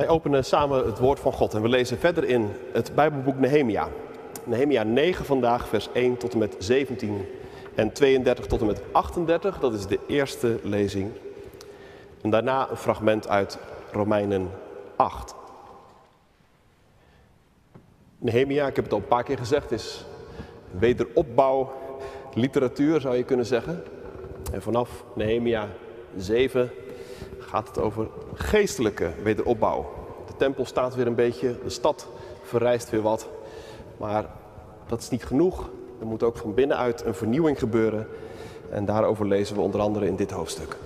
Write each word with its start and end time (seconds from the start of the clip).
Wij 0.00 0.08
openen 0.08 0.44
samen 0.44 0.86
het 0.86 0.98
woord 0.98 1.20
van 1.20 1.32
God 1.32 1.54
en 1.54 1.62
we 1.62 1.68
lezen 1.68 1.98
verder 1.98 2.24
in 2.24 2.50
het 2.72 2.94
Bijbelboek 2.94 3.38
Nehemia. 3.38 3.88
Nehemia 4.44 4.82
9 4.82 5.24
vandaag, 5.24 5.68
vers 5.68 5.88
1 5.92 6.16
tot 6.16 6.32
en 6.32 6.38
met 6.38 6.56
17 6.58 7.26
en 7.74 7.92
32 7.92 8.46
tot 8.46 8.60
en 8.60 8.66
met 8.66 8.82
38. 8.92 9.58
Dat 9.58 9.74
is 9.74 9.86
de 9.86 9.98
eerste 10.06 10.58
lezing. 10.62 11.10
En 12.22 12.30
daarna 12.30 12.70
een 12.70 12.76
fragment 12.76 13.28
uit 13.28 13.58
Romeinen 13.92 14.50
8. 14.96 15.34
Nehemia, 18.18 18.66
ik 18.66 18.76
heb 18.76 18.84
het 18.84 18.94
al 18.94 19.00
een 19.00 19.06
paar 19.06 19.24
keer 19.24 19.38
gezegd, 19.38 19.70
is 19.70 20.04
wederopbouw 20.70 21.72
literatuur 22.34 23.00
zou 23.00 23.16
je 23.16 23.24
kunnen 23.24 23.46
zeggen. 23.46 23.82
En 24.52 24.62
vanaf 24.62 25.04
Nehemia 25.14 25.68
7 26.16 26.70
gaat 27.38 27.68
het 27.68 27.78
over 27.78 28.08
geestelijke 28.34 29.10
wederopbouw. 29.22 29.99
Tempel 30.40 30.64
staat 30.64 30.94
weer 30.94 31.06
een 31.06 31.14
beetje, 31.14 31.58
de 31.62 31.70
stad 31.70 32.06
verrijst 32.42 32.90
weer 32.90 33.02
wat. 33.02 33.28
Maar 33.96 34.24
dat 34.86 35.00
is 35.00 35.08
niet 35.08 35.24
genoeg. 35.24 35.70
Er 36.00 36.06
moet 36.06 36.22
ook 36.22 36.36
van 36.36 36.54
binnenuit 36.54 37.04
een 37.04 37.14
vernieuwing 37.14 37.58
gebeuren. 37.58 38.06
En 38.70 38.84
daarover 38.84 39.26
lezen 39.26 39.56
we 39.56 39.62
onder 39.62 39.80
andere 39.80 40.06
in 40.06 40.16
dit 40.16 40.30
hoofdstuk. 40.30 40.76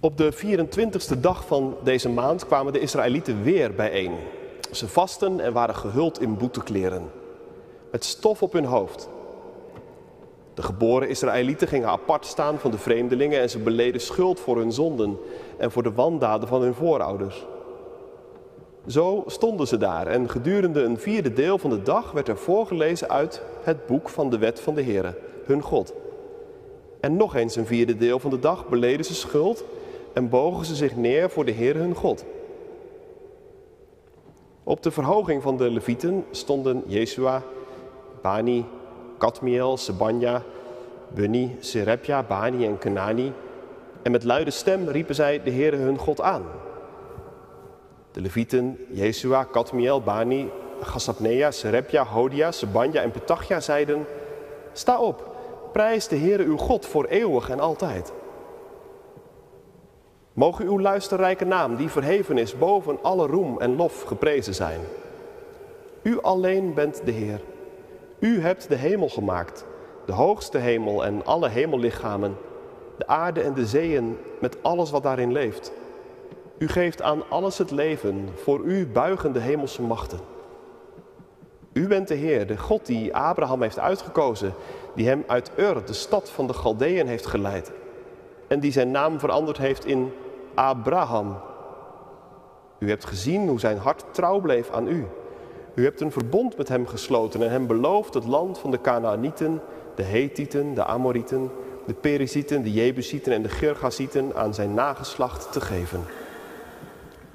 Op 0.00 0.16
de 0.16 0.32
24e 0.34 1.20
dag 1.20 1.46
van 1.46 1.76
deze 1.82 2.08
maand 2.08 2.46
kwamen 2.46 2.72
de 2.72 2.80
Israëlieten 2.80 3.42
weer 3.42 3.74
bijeen. 3.74 4.12
Ze 4.72 4.88
vasten 4.88 5.40
en 5.40 5.52
waren 5.52 5.74
gehuld 5.74 6.20
in 6.20 6.36
boetekleren, 6.36 7.10
met 7.90 8.04
stof 8.04 8.42
op 8.42 8.52
hun 8.52 8.64
hoofd. 8.64 9.08
De 10.58 10.64
geboren 10.64 11.08
Israëlieten 11.08 11.68
gingen 11.68 11.88
apart 11.88 12.26
staan 12.26 12.58
van 12.58 12.70
de 12.70 12.78
vreemdelingen 12.78 13.40
en 13.40 13.50
ze 13.50 13.58
beleden 13.58 14.00
schuld 14.00 14.40
voor 14.40 14.56
hun 14.56 14.72
zonden 14.72 15.18
en 15.56 15.70
voor 15.70 15.82
de 15.82 15.92
wandaden 15.92 16.48
van 16.48 16.62
hun 16.62 16.74
voorouders. 16.74 17.46
Zo 18.86 19.24
stonden 19.26 19.66
ze 19.66 19.76
daar 19.76 20.06
en 20.06 20.30
gedurende 20.30 20.82
een 20.82 20.98
vierde 20.98 21.32
deel 21.32 21.58
van 21.58 21.70
de 21.70 21.82
dag 21.82 22.12
werd 22.12 22.28
er 22.28 22.36
voorgelezen 22.36 23.08
uit 23.08 23.42
het 23.62 23.86
boek 23.86 24.08
van 24.08 24.30
de 24.30 24.38
wet 24.38 24.60
van 24.60 24.74
de 24.74 24.82
Heere, 24.82 25.18
hun 25.44 25.62
God. 25.62 25.94
En 27.00 27.16
nog 27.16 27.34
eens 27.34 27.56
een 27.56 27.66
vierde 27.66 27.96
deel 27.96 28.18
van 28.18 28.30
de 28.30 28.38
dag 28.38 28.68
beleden 28.68 29.04
ze 29.04 29.14
schuld 29.14 29.64
en 30.12 30.28
bogen 30.28 30.66
ze 30.66 30.74
zich 30.74 30.96
neer 30.96 31.30
voor 31.30 31.44
de 31.44 31.52
Heere 31.52 31.78
hun 31.78 31.94
God. 31.94 32.24
Op 34.64 34.82
de 34.82 34.90
verhoging 34.90 35.42
van 35.42 35.56
de 35.56 35.70
Levieten 35.70 36.24
stonden 36.30 36.82
Jesua, 36.86 37.42
Bani, 38.22 38.64
Kadmiel, 39.18 39.76
Sebanja, 39.76 40.42
Bunni, 41.14 41.56
Serepja, 41.60 42.22
Bani 42.22 42.66
en 42.66 42.78
Kenani. 42.78 43.32
En 44.02 44.10
met 44.10 44.24
luide 44.24 44.50
stem 44.50 44.88
riepen 44.88 45.14
zij 45.14 45.42
de 45.42 45.50
Heere 45.50 45.76
hun 45.76 45.98
God 45.98 46.20
aan. 46.20 46.44
De 48.12 48.20
Levieten, 48.20 48.78
Jesua, 48.90 49.44
Kadmiel, 49.44 50.02
Bani, 50.02 50.50
Gassapnea, 50.80 51.50
Serepja, 51.50 52.04
Hodia, 52.04 52.52
Sebanja 52.52 53.02
en 53.02 53.10
Petachja 53.10 53.60
zeiden... 53.60 54.06
Sta 54.72 55.00
op, 55.00 55.36
prijs 55.72 56.08
de 56.08 56.16
Heere 56.16 56.44
uw 56.44 56.56
God 56.56 56.86
voor 56.86 57.04
eeuwig 57.04 57.50
en 57.50 57.60
altijd. 57.60 58.12
Mogen 60.32 60.64
uw 60.64 60.80
luisterrijke 60.80 61.44
naam, 61.44 61.76
die 61.76 61.88
verheven 61.88 62.38
is 62.38 62.58
boven 62.58 62.98
alle 63.02 63.26
roem 63.26 63.60
en 63.60 63.76
lof, 63.76 64.02
geprezen 64.02 64.54
zijn. 64.54 64.80
U 66.02 66.20
alleen 66.20 66.74
bent 66.74 67.00
de 67.04 67.10
Heer. 67.10 67.40
U 68.18 68.40
hebt 68.40 68.68
de 68.68 68.74
hemel 68.74 69.08
gemaakt, 69.08 69.66
de 70.06 70.12
hoogste 70.12 70.58
hemel 70.58 71.04
en 71.04 71.24
alle 71.24 71.48
hemellichamen, 71.48 72.36
de 72.96 73.06
aarde 73.06 73.40
en 73.40 73.54
de 73.54 73.66
zeeën 73.66 74.18
met 74.40 74.62
alles 74.62 74.90
wat 74.90 75.02
daarin 75.02 75.32
leeft. 75.32 75.72
U 76.58 76.68
geeft 76.68 77.02
aan 77.02 77.22
alles 77.28 77.58
het 77.58 77.70
leven, 77.70 78.28
voor 78.34 78.60
u 78.60 78.86
buigen 78.86 79.32
de 79.32 79.38
hemelse 79.38 79.82
machten. 79.82 80.18
U 81.72 81.86
bent 81.86 82.08
de 82.08 82.14
Heer, 82.14 82.46
de 82.46 82.56
God 82.56 82.86
die 82.86 83.14
Abraham 83.14 83.62
heeft 83.62 83.78
uitgekozen, 83.78 84.54
die 84.94 85.08
hem 85.08 85.24
uit 85.26 85.50
Ur, 85.56 85.84
de 85.84 85.92
stad 85.92 86.30
van 86.30 86.46
de 86.46 86.52
Galdeën, 86.52 87.06
heeft 87.06 87.26
geleid. 87.26 87.72
En 88.48 88.60
die 88.60 88.72
zijn 88.72 88.90
naam 88.90 89.18
veranderd 89.18 89.58
heeft 89.58 89.84
in 89.84 90.12
Abraham. 90.54 91.36
U 92.78 92.88
hebt 92.88 93.04
gezien 93.04 93.48
hoe 93.48 93.60
zijn 93.60 93.78
hart 93.78 94.04
trouw 94.10 94.40
bleef 94.40 94.70
aan 94.70 94.88
u. 94.88 95.06
U 95.78 95.84
hebt 95.84 96.00
een 96.00 96.12
verbond 96.12 96.56
met 96.56 96.68
hem 96.68 96.86
gesloten 96.86 97.42
en 97.42 97.50
hem 97.50 97.66
beloofd 97.66 98.14
het 98.14 98.24
land 98.24 98.58
van 98.58 98.70
de 98.70 98.80
Canaanieten, 98.80 99.60
de 99.94 100.02
Hethieten, 100.02 100.74
de 100.74 100.84
Amorieten, 100.84 101.50
de 101.86 101.94
Perizieten, 101.94 102.62
de 102.62 102.72
Jebusieten 102.72 103.32
en 103.32 103.42
de 103.42 103.48
Gergasieten 103.48 104.32
aan 104.34 104.54
zijn 104.54 104.74
nageslacht 104.74 105.52
te 105.52 105.60
geven. 105.60 106.00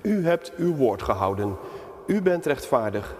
U 0.01 0.25
hebt 0.25 0.51
uw 0.57 0.75
woord 0.75 1.01
gehouden. 1.01 1.55
U 2.07 2.21
bent 2.21 2.45
rechtvaardig. 2.45 3.15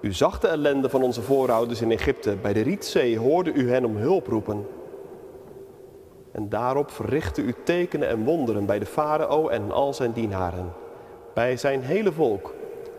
U 0.00 0.12
zag 0.12 0.40
de 0.40 0.48
ellende 0.48 0.88
van 0.88 1.02
onze 1.02 1.22
voorouders 1.22 1.80
in 1.80 1.90
Egypte. 1.90 2.36
Bij 2.42 2.52
de 2.52 2.60
Rietzee 2.60 3.18
hoorde 3.18 3.52
u 3.52 3.70
hen 3.70 3.84
om 3.84 3.96
hulp 3.96 4.26
roepen. 4.26 4.66
En 6.32 6.48
daarop 6.48 6.90
verrichtte 6.90 7.42
u 7.42 7.54
tekenen 7.64 8.08
en 8.08 8.24
wonderen 8.24 8.66
bij 8.66 8.78
de 8.78 8.86
farao 8.86 9.48
en 9.48 9.70
al 9.72 9.94
zijn 9.94 10.12
dienaren, 10.12 10.72
bij 11.34 11.56
zijn 11.56 11.82
hele 11.82 12.12
volk, 12.12 12.53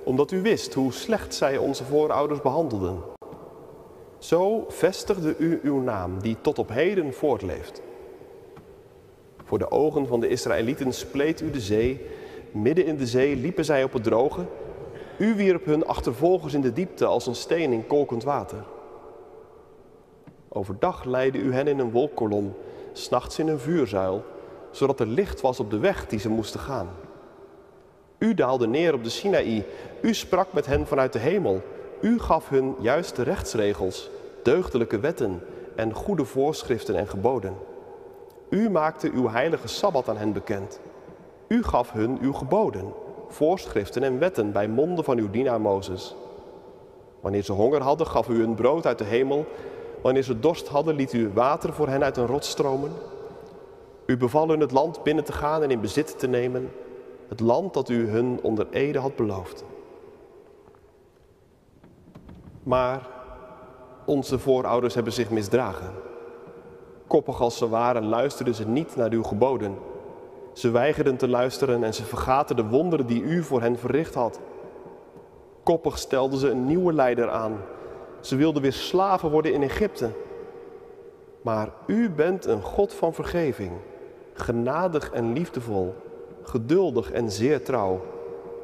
omdat 0.06 0.32
u 0.32 0.42
wist 0.42 0.74
hoe 0.74 0.94
slecht 0.94 1.36
zij 1.36 1.58
onze 1.58 1.84
voorouders 1.84 2.42
behandelden. 2.42 3.00
Zo 4.18 4.66
vestigde 4.68 5.36
u 5.38 5.60
uw 5.64 5.80
naam, 5.80 6.22
die 6.22 6.38
tot 6.42 6.60
op 6.60 6.70
heden 6.70 7.14
voortleeft. 7.14 7.82
Voor 9.44 9.58
de 9.58 9.72
ogen 9.72 10.08
van 10.08 10.20
de 10.20 10.28
Israëlieten 10.28 10.94
spleet 10.94 11.42
u 11.42 11.52
de 11.52 11.60
zee, 11.60 12.06
midden 12.52 12.86
in 12.86 12.98
de 12.98 13.08
zee 13.08 13.36
liepen 13.36 13.66
zij 13.66 13.84
op 13.84 13.94
het 13.94 14.04
droge. 14.04 14.46
U 15.18 15.36
wierp 15.36 15.66
hun 15.66 15.86
achtervolgers 15.86 16.54
in 16.54 16.62
de 16.62 16.74
diepte 16.74 17.06
als 17.06 17.28
een 17.28 17.36
steen 17.36 17.72
in 17.72 17.88
kolkend 17.88 18.24
water. 18.24 18.64
Overdag 20.50 21.04
leidde 21.04 21.38
u 21.38 21.54
hen 21.54 21.68
in 21.68 21.80
een 21.80 21.92
wolkkolom 21.92 22.54
s'nachts 22.94 23.40
in 23.40 23.48
een 23.48 23.60
vuurzuil, 23.60 24.24
zodat 24.72 25.00
er 25.00 25.08
licht 25.08 25.42
was 25.42 25.60
op 25.60 25.70
de 25.70 25.80
weg 25.80 26.08
die 26.08 26.20
ze 26.20 26.30
moesten 26.30 26.60
gaan. 26.60 26.90
U 28.26 28.34
daalde 28.34 28.68
neer 28.68 28.94
op 28.94 29.04
de 29.04 29.10
Sinaï, 29.10 29.66
u 30.02 30.14
sprak 30.14 30.54
met 30.54 30.66
hen 30.66 30.88
vanuit 30.88 31.14
de 31.14 31.20
hemel, 31.20 31.62
u 32.02 32.20
gaf 32.20 32.50
hun 32.50 32.76
juiste 32.80 33.24
rechtsregels, 33.24 34.10
deugdelijke 34.44 35.00
wetten 35.00 35.42
en 35.76 35.94
goede 35.94 36.26
voorschriften 36.26 36.96
en 36.96 37.08
geboden. 37.08 37.54
U 38.50 38.70
maakte 38.70 39.12
uw 39.14 39.30
heilige 39.30 39.68
Sabbat 39.68 40.10
aan 40.10 40.18
hen 40.18 40.34
bekend. 40.34 40.80
U 41.48 41.64
gaf 41.64 41.92
hun 41.92 42.18
uw 42.22 42.34
geboden, 42.34 42.94
voorschriften 43.28 44.04
en 44.04 44.20
wetten 44.20 44.52
bij 44.52 44.68
monden 44.68 45.04
van 45.04 45.18
uw 45.18 45.30
dienaar 45.30 45.62
Mozes. 45.62 46.16
Wanneer 47.20 47.44
ze 47.44 47.52
honger 47.52 47.82
hadden, 47.82 48.08
gaf 48.08 48.28
u 48.28 48.40
hun 48.40 48.56
brood 48.56 48.86
uit 48.86 48.98
de 48.98 49.04
hemel 49.04 49.46
Wanneer 50.02 50.24
ze 50.24 50.40
dorst 50.40 50.68
hadden, 50.68 50.96
liet 50.96 51.14
u 51.14 51.32
water 51.34 51.74
voor 51.74 51.88
hen 51.88 52.04
uit 52.04 52.18
een 52.18 52.26
rot 52.26 52.46
stromen. 52.46 52.92
U 54.06 54.18
beval 54.18 54.50
hun 54.50 54.60
het 54.60 54.72
land 54.72 55.04
binnen 55.04 55.24
te 55.24 55.32
gaan 55.32 55.64
en 55.64 55.72
in 55.72 55.82
bezit 55.82 56.20
te 56.20 56.28
nemen, 56.28 56.72
het 57.28 57.40
land 57.40 57.74
dat 57.74 57.90
u 57.90 58.10
hun 58.10 58.40
onder 58.42 58.68
ede 58.70 59.00
had 59.00 59.16
beloofd. 59.16 59.64
Maar 62.64 63.08
onze 64.06 64.40
voorouders 64.40 64.96
hebben 64.96 65.14
zich 65.14 65.30
misdragen. 65.30 65.94
Koppig 67.08 67.42
als 67.42 67.58
ze 67.58 67.70
waren, 67.70 68.06
luisterden 68.06 68.56
ze 68.56 68.68
niet 68.68 68.96
naar 68.96 69.12
uw 69.12 69.24
geboden. 69.24 69.78
Ze 70.54 70.70
weigerden 70.70 71.18
te 71.18 71.28
luisteren 71.28 71.84
en 71.84 71.94
ze 71.94 72.04
vergaten 72.04 72.56
de 72.56 72.68
wonderen 72.68 73.08
die 73.08 73.22
u 73.22 73.44
voor 73.44 73.62
hen 73.62 73.78
verricht 73.78 74.14
had. 74.14 74.40
Koppig 75.64 75.98
stelden 75.98 76.40
ze 76.40 76.50
een 76.50 76.66
nieuwe 76.66 76.94
leider 76.94 77.30
aan, 77.30 77.58
ze 78.20 78.36
wilden 78.36 78.62
weer 78.62 78.74
slaven 78.74 79.30
worden 79.30 79.54
in 79.54 79.64
Egypte. 79.64 80.10
Maar 81.42 81.70
u 81.88 82.10
bent 82.10 82.46
een 82.46 82.62
God 82.62 82.94
van 82.94 83.14
vergeving, 83.14 83.72
genadig 84.34 85.12
en 85.12 85.34
liefdevol, 85.34 85.96
geduldig 86.50 87.12
en 87.12 87.32
zeer 87.32 87.64
trouw. 87.64 88.02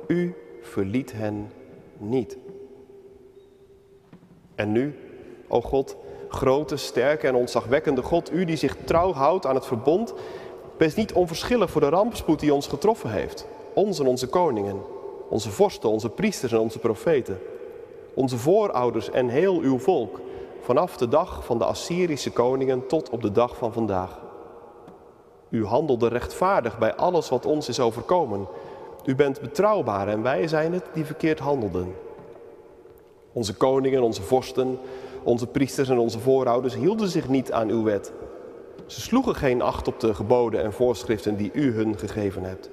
U 0.07 0.35
verliet 0.61 1.11
hen 1.11 1.51
niet. 1.97 2.37
En 4.55 4.71
nu, 4.71 4.95
o 5.47 5.61
God, 5.61 5.95
grote, 6.27 6.77
sterke 6.77 7.27
en 7.27 7.35
ontzagwekkende 7.35 8.01
God, 8.01 8.33
u 8.33 8.45
die 8.45 8.55
zich 8.55 8.77
trouw 8.83 9.13
houdt 9.13 9.45
aan 9.45 9.55
het 9.55 9.65
verbond, 9.65 10.13
wees 10.77 10.95
niet 10.95 11.13
onverschillig 11.13 11.71
voor 11.71 11.81
de 11.81 11.89
rampspoed 11.89 12.39
die 12.39 12.53
ons 12.53 12.67
getroffen 12.67 13.11
heeft. 13.11 13.47
Ons 13.73 13.99
en 13.99 14.07
onze 14.07 14.27
koningen, 14.27 14.81
onze 15.29 15.51
vorsten, 15.51 15.89
onze 15.89 16.09
priesters 16.09 16.51
en 16.51 16.59
onze 16.59 16.79
profeten 16.79 17.39
onze 18.13 18.37
voorouders 18.37 19.09
en 19.09 19.27
heel 19.27 19.59
uw 19.59 19.79
volk, 19.79 20.19
vanaf 20.61 20.97
de 20.97 21.07
dag 21.07 21.45
van 21.45 21.57
de 21.57 21.65
Assyrische 21.65 22.31
koningen 22.31 22.87
tot 22.87 23.09
op 23.09 23.21
de 23.21 23.31
dag 23.31 23.57
van 23.57 23.73
vandaag. 23.73 24.19
U 25.51 25.65
handelde 25.65 26.07
rechtvaardig 26.07 26.77
bij 26.77 26.95
alles 26.95 27.29
wat 27.29 27.45
ons 27.45 27.69
is 27.69 27.79
overkomen. 27.79 28.47
U 29.05 29.15
bent 29.15 29.41
betrouwbaar 29.41 30.07
en 30.07 30.21
wij 30.21 30.47
zijn 30.47 30.73
het 30.73 30.83
die 30.93 31.05
verkeerd 31.05 31.39
handelden. 31.39 31.93
Onze 33.33 33.55
koningen, 33.55 34.01
onze 34.01 34.21
vorsten, 34.21 34.79
onze 35.23 35.47
priesters 35.47 35.89
en 35.89 35.97
onze 35.97 36.19
voorouders 36.19 36.75
hielden 36.75 37.07
zich 37.07 37.29
niet 37.29 37.51
aan 37.51 37.69
uw 37.69 37.83
wet. 37.83 38.13
Ze 38.85 39.01
sloegen 39.01 39.35
geen 39.35 39.61
acht 39.61 39.87
op 39.87 39.99
de 39.99 40.13
geboden 40.13 40.63
en 40.63 40.73
voorschriften 40.73 41.37
die 41.37 41.51
u 41.53 41.73
hun 41.73 41.97
gegeven 41.97 42.43
hebt. 42.43 42.69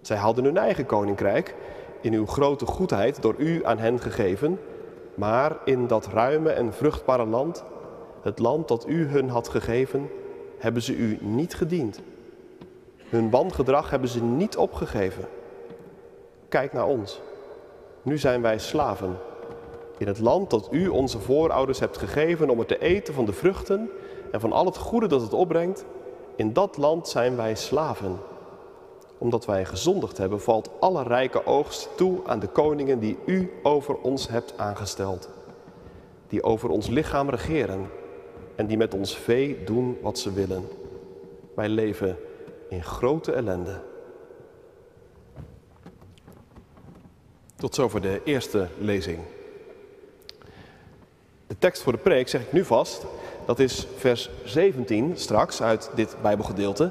Zij 0.00 0.16
hadden 0.16 0.44
hun 0.44 0.56
eigen 0.56 0.86
koninkrijk, 0.86 1.54
in 2.00 2.12
uw 2.12 2.26
grote 2.26 2.66
goedheid 2.66 3.22
door 3.22 3.34
u 3.38 3.64
aan 3.64 3.78
hen 3.78 4.00
gegeven, 4.00 4.58
maar 5.14 5.56
in 5.64 5.86
dat 5.86 6.06
ruime 6.06 6.50
en 6.50 6.72
vruchtbare 6.72 7.26
land, 7.26 7.64
het 8.22 8.38
land 8.38 8.68
dat 8.68 8.88
u 8.88 9.06
hun 9.06 9.28
had 9.28 9.48
gegeven, 9.48 10.08
hebben 10.58 10.82
ze 10.82 10.96
u 10.96 11.18
niet 11.20 11.54
gediend. 11.54 12.00
Hun 13.08 13.30
wangedrag 13.30 13.90
hebben 13.90 14.08
ze 14.08 14.22
niet 14.22 14.56
opgegeven. 14.56 15.24
Kijk 16.48 16.72
naar 16.72 16.86
ons. 16.86 17.20
Nu 18.02 18.18
zijn 18.18 18.42
wij 18.42 18.58
slaven. 18.58 19.16
In 19.98 20.06
het 20.06 20.18
land 20.18 20.50
dat 20.50 20.68
u 20.70 20.88
onze 20.88 21.18
voorouders 21.18 21.80
hebt 21.80 21.96
gegeven 21.96 22.50
om 22.50 22.58
er 22.58 22.66
te 22.66 22.78
eten 22.78 23.14
van 23.14 23.24
de 23.24 23.32
vruchten 23.32 23.90
en 24.30 24.40
van 24.40 24.52
al 24.52 24.64
het 24.64 24.76
goede 24.76 25.06
dat 25.06 25.20
het 25.20 25.32
opbrengt, 25.32 25.84
in 26.36 26.52
dat 26.52 26.76
land 26.76 27.08
zijn 27.08 27.36
wij 27.36 27.54
slaven. 27.54 28.18
Omdat 29.18 29.44
wij 29.44 29.64
gezondigd 29.64 30.18
hebben, 30.18 30.40
valt 30.40 30.70
alle 30.80 31.02
rijke 31.02 31.46
oogst 31.46 31.88
toe 31.96 32.20
aan 32.26 32.38
de 32.38 32.48
koningen 32.48 32.98
die 32.98 33.18
u 33.26 33.52
over 33.62 33.94
ons 33.94 34.28
hebt 34.28 34.54
aangesteld. 34.56 35.28
Die 36.28 36.42
over 36.42 36.68
ons 36.68 36.88
lichaam 36.88 37.30
regeren 37.30 37.90
en 38.56 38.66
die 38.66 38.76
met 38.76 38.94
ons 38.94 39.16
vee 39.16 39.64
doen 39.64 39.98
wat 40.02 40.18
ze 40.18 40.32
willen. 40.32 40.68
Wij 41.54 41.68
leven 41.68 42.16
in 42.68 42.82
grote 42.82 43.32
ellende. 43.32 43.80
Tot 47.56 47.74
zover 47.74 48.00
de 48.00 48.20
eerste 48.24 48.68
lezing. 48.78 49.18
De 51.46 51.58
tekst 51.58 51.82
voor 51.82 51.92
de 51.92 51.98
preek 51.98 52.28
zeg 52.28 52.40
ik 52.40 52.52
nu 52.52 52.64
vast. 52.64 53.06
Dat 53.46 53.58
is 53.58 53.86
vers 53.96 54.30
17 54.44 55.12
straks 55.16 55.62
uit 55.62 55.90
dit 55.94 56.16
Bijbelgedeelte. 56.22 56.90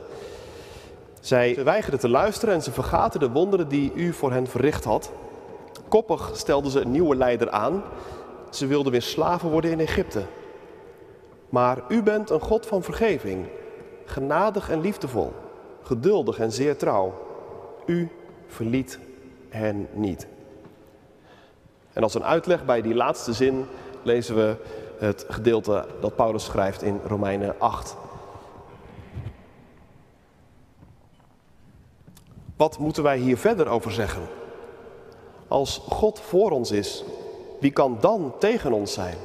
Zij 1.20 1.64
weigerden 1.64 2.00
te 2.00 2.10
luisteren 2.10 2.54
en 2.54 2.62
ze 2.62 2.72
vergaten 2.72 3.20
de 3.20 3.30
wonderen 3.30 3.68
die 3.68 3.92
u 3.96 4.14
voor 4.14 4.32
hen 4.32 4.48
verricht 4.48 4.84
had. 4.84 5.12
Koppig 5.88 6.32
stelden 6.34 6.72
ze 6.72 6.80
een 6.80 6.92
nieuwe 6.92 7.16
leider 7.16 7.50
aan. 7.50 7.84
Ze 8.50 8.68
wilden 8.68 8.92
weer 8.92 9.02
slaven 9.02 9.50
worden 9.50 9.72
in 9.72 9.80
Egypte. 9.80 10.24
Maar 11.56 11.81
u 11.88 12.04
bent 12.04 12.30
een 12.30 12.40
God 12.40 12.66
van 12.66 12.84
vergeving, 12.84 13.48
genadig 14.06 14.69
en 14.69 14.81
liefdevol, 14.81 15.34
geduldig 15.81 16.40
en 16.40 16.52
zeer 16.52 16.78
trouw. 16.78 17.13
U 17.86 18.12
verliet 18.48 19.00
hen 19.50 19.88
niet. 19.94 20.28
En 21.94 22.04
als 22.04 22.13
een 22.13 22.24
uitleg 22.24 22.66
bij 22.66 22.81
die 22.81 22.96
laatste 22.96 23.34
zin 23.34 23.66
lezen 24.04 24.36
we 24.36 24.56
het 24.98 25.25
gedeelte 25.30 25.86
dat 26.02 26.16
Paulus 26.16 26.44
schrijft 26.46 26.81
in 26.81 27.00
Romeinen 27.07 27.56
8. 27.57 27.96
Wat 32.56 32.78
moeten 32.78 33.04
wij 33.04 33.18
hier 33.18 33.38
verder 33.38 33.68
over 33.68 33.92
zeggen? 33.92 34.24
Als 35.48 35.81
God 35.90 36.19
voor 36.19 36.52
ons 36.52 36.72
is, 36.72 37.04
wie 37.60 37.72
kan 37.72 37.98
dan 38.00 38.34
tegen 38.40 38.74
ons 38.74 38.94
zijn? 38.94 39.18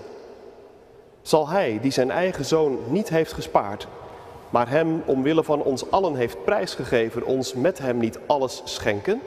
Zal 1.23 1.49
Hij, 1.49 1.79
die 1.83 1.91
zijn 1.91 2.11
eigen 2.11 2.45
zoon 2.45 2.79
niet 2.89 3.09
heeft 3.09 3.33
gespaard, 3.33 3.87
maar 4.51 4.69
Hem 4.69 5.03
omwille 5.07 5.45
van 5.45 5.63
ons 5.63 5.91
allen 5.91 6.15
heeft 6.15 6.45
prijsgegeven, 6.45 7.25
ons 7.25 7.55
met 7.55 7.79
Hem 7.79 7.99
niet 7.99 8.19
alles 8.27 8.63
schenken? 8.65 9.21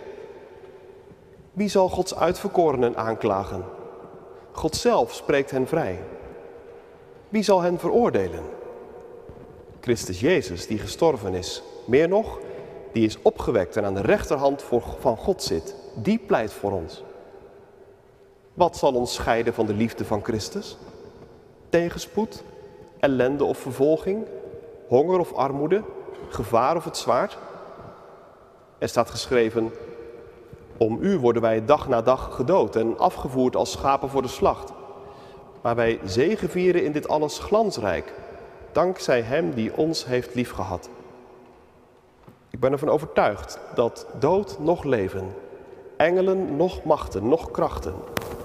Wie 1.54 1.70
zal 1.70 1.90
Gods 1.90 2.16
uitverkorenen 2.16 2.98
aanklagen? 2.98 3.64
God 4.52 4.76
zelf 4.76 5.14
spreekt 5.14 5.52
hen 5.52 5.68
vrij. 5.68 6.00
Wie 7.30 7.44
zal 7.44 7.62
hen 7.62 7.80
veroordelen? 7.80 8.44
Christus 9.80 10.20
Jezus, 10.20 10.68
die 10.68 10.78
gestorven 10.78 11.34
is. 11.34 11.64
Meer 11.86 12.08
nog, 12.08 12.40
die 12.92 13.06
is 13.06 13.18
opgewekt 13.22 13.78
en 13.78 13.86
aan 13.86 13.94
de 13.94 14.02
rechterhand 14.02 14.64
van 15.00 15.18
God 15.18 15.44
zit. 15.44 15.76
Die 15.96 16.18
pleit 16.18 16.54
voor 16.54 16.72
ons. 16.72 17.04
Wat 18.54 18.78
zal 18.78 18.94
ons 18.94 19.14
scheiden 19.14 19.54
van 19.54 19.66
de 19.66 19.74
liefde 19.74 20.06
van 20.06 20.24
Christus? 20.24 20.78
Tegenspoed, 21.74 22.44
ellende 23.00 23.44
of 23.44 23.58
vervolging, 23.58 24.26
honger 24.88 25.20
of 25.20 25.34
armoede, 25.34 25.84
gevaar 26.30 26.76
of 26.76 26.84
het 26.84 26.98
zwaard? 26.98 27.38
Er 28.78 28.90
staat 28.90 29.10
geschreven, 29.10 29.72
om 30.78 30.98
u 31.02 31.20
worden 31.20 31.42
wij 31.42 31.66
dag 31.66 31.88
na 31.88 32.02
dag 32.02 32.36
gedood 32.36 32.76
en 32.76 32.98
afgevoerd 32.98 33.56
als 33.56 33.72
schapen 33.72 34.10
voor 34.10 34.22
de 34.22 34.28
slacht. 34.28 34.72
Maar 35.62 35.76
wij 35.76 36.00
zegevieren 36.04 36.84
in 36.84 36.92
dit 36.92 37.08
alles 37.08 37.40
glansrijk, 37.40 38.14
dankzij 38.72 39.22
Hem 39.22 39.54
die 39.54 39.78
ons 39.78 40.06
heeft 40.06 40.36
liefgehad. 40.36 40.90
Ik 42.50 42.60
ben 42.60 42.72
ervan 42.72 42.90
overtuigd 42.90 43.60
dat 43.76 44.06
dood 44.20 44.60
nog 44.60 44.84
leven, 44.84 45.36
engelen 45.98 46.56
nog 46.56 46.84
machten, 46.84 47.28
nog 47.28 47.52
krachten, 47.52 47.94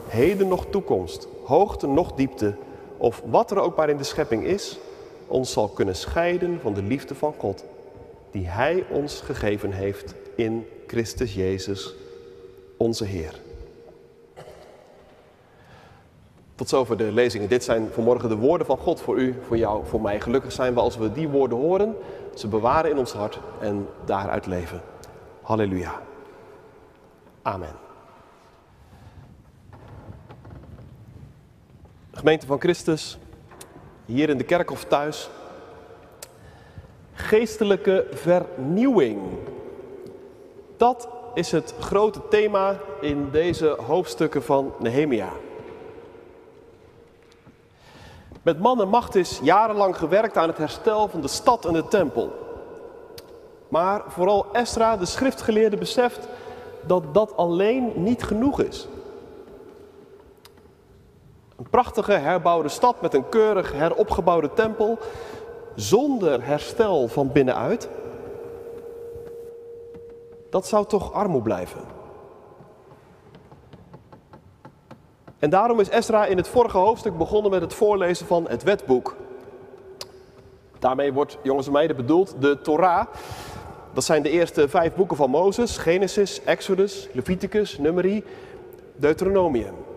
heden 0.07 0.49
nog 0.49 0.67
toekomst, 0.71 1.29
hoogte 1.45 1.87
nog 1.87 2.13
diepte, 2.13 2.55
of 2.99 3.23
wat 3.25 3.51
er 3.51 3.61
ook 3.61 3.77
maar 3.77 3.89
in 3.89 3.97
de 3.97 4.05
schepping 4.05 4.45
is, 4.45 4.79
ons 5.27 5.53
zal 5.53 5.69
kunnen 5.69 5.97
scheiden 5.97 6.61
van 6.61 6.75
de 6.75 6.83
liefde 6.83 7.15
van 7.15 7.35
God, 7.39 7.65
die 8.31 8.47
Hij 8.47 8.85
ons 8.91 9.21
gegeven 9.21 9.73
heeft 9.73 10.15
in 10.35 10.67
Christus 10.87 11.35
Jezus, 11.35 11.95
onze 12.77 13.05
Heer. 13.05 13.41
Tot 16.55 16.69
zover 16.69 16.97
de 16.97 17.13
lezingen. 17.13 17.49
Dit 17.49 17.65
zijn 17.65 17.89
vanmorgen 17.93 18.29
de 18.29 18.37
woorden 18.37 18.67
van 18.67 18.79
God 18.79 19.01
voor 19.01 19.19
u, 19.19 19.35
voor 19.47 19.57
jou, 19.57 19.87
voor 19.87 20.01
mij. 20.01 20.21
Gelukkig 20.21 20.53
zijn 20.53 20.75
we 20.75 20.81
als 20.81 20.97
we 20.97 21.13
die 21.13 21.29
woorden 21.29 21.59
horen, 21.59 21.97
ze 22.35 22.49
bewaren 22.49 22.91
in 22.91 22.99
ons 22.99 23.13
hart 23.13 23.39
en 23.61 23.87
daaruit 24.05 24.47
leven. 24.47 24.81
Halleluja. 25.43 26.03
Amen. 27.43 27.88
Gemeente 32.19 32.47
van 32.47 32.61
Christus, 32.61 33.19
hier 34.05 34.29
in 34.29 34.39
de 34.39 34.45
kerk 34.45 34.71
of 34.71 34.85
thuis. 34.85 35.29
Geestelijke 37.13 38.07
vernieuwing. 38.13 39.21
Dat 40.77 41.09
is 41.35 41.53
het 41.53 41.75
grote 41.81 42.21
thema 42.31 42.77
in 43.01 43.31
deze 43.31 43.67
hoofdstukken 43.67 44.43
van 44.43 44.75
Nehemia. 44.79 45.29
Met 48.43 48.59
man 48.59 48.81
en 48.81 48.89
macht 48.89 49.15
is 49.15 49.41
jarenlang 49.43 49.97
gewerkt 49.97 50.37
aan 50.37 50.49
het 50.49 50.59
herstel 50.59 51.09
van 51.09 51.21
de 51.21 51.29
stad 51.29 51.65
en 51.65 51.73
de 51.73 51.89
tempel. 51.89 52.33
Maar 53.69 54.03
vooral 54.07 54.47
Esra, 54.53 54.97
de 54.97 55.07
schriftgeleerde, 55.07 55.77
beseft 55.77 56.29
dat 56.87 57.15
dat 57.15 57.37
alleen 57.37 57.93
niet 57.95 58.23
genoeg 58.23 58.61
is. 58.61 58.89
Een 61.59 61.71
prachtige 61.71 62.13
herbouwde 62.13 62.69
stad 62.69 63.01
met 63.01 63.15
een 63.15 63.29
keurig 63.29 63.73
heropgebouwde 63.73 64.53
tempel, 64.55 64.99
zonder 65.75 66.47
herstel 66.47 67.09
van 67.09 67.33
binnenuit, 67.33 67.89
dat 70.51 70.67
zou 70.67 70.87
toch 70.87 71.13
armoe 71.13 71.43
blijven. 71.43 71.81
En 75.39 75.51
daarom 75.51 75.81
is 75.81 75.89
Esra 75.89 76.27
in 76.27 76.37
het 76.37 76.49
vorige 76.49 76.79
hoofdstuk 76.79 77.19
begonnen 77.19 77.51
met 77.51 77.61
het 77.61 77.75
voorlezen 77.75 78.27
van 78.27 78.47
het 78.49 78.63
wetboek. 78.63 79.17
Daarmee 80.79 81.13
wordt, 81.13 81.39
jongens 81.43 81.67
en 81.67 81.73
meiden, 81.73 81.97
bedoeld 81.97 82.35
de 82.41 82.61
Torah. 82.61 83.07
Dat 83.93 84.05
zijn 84.05 84.23
de 84.23 84.31
eerste 84.31 84.69
vijf 84.69 84.95
boeken 84.95 85.17
van 85.17 85.31
Mozes: 85.31 85.79
Genesis, 85.79 86.45
Exodus, 86.45 87.09
Leviticus, 87.13 87.79
Numeri, 87.79 88.25
Deuteronomium. 88.97 89.88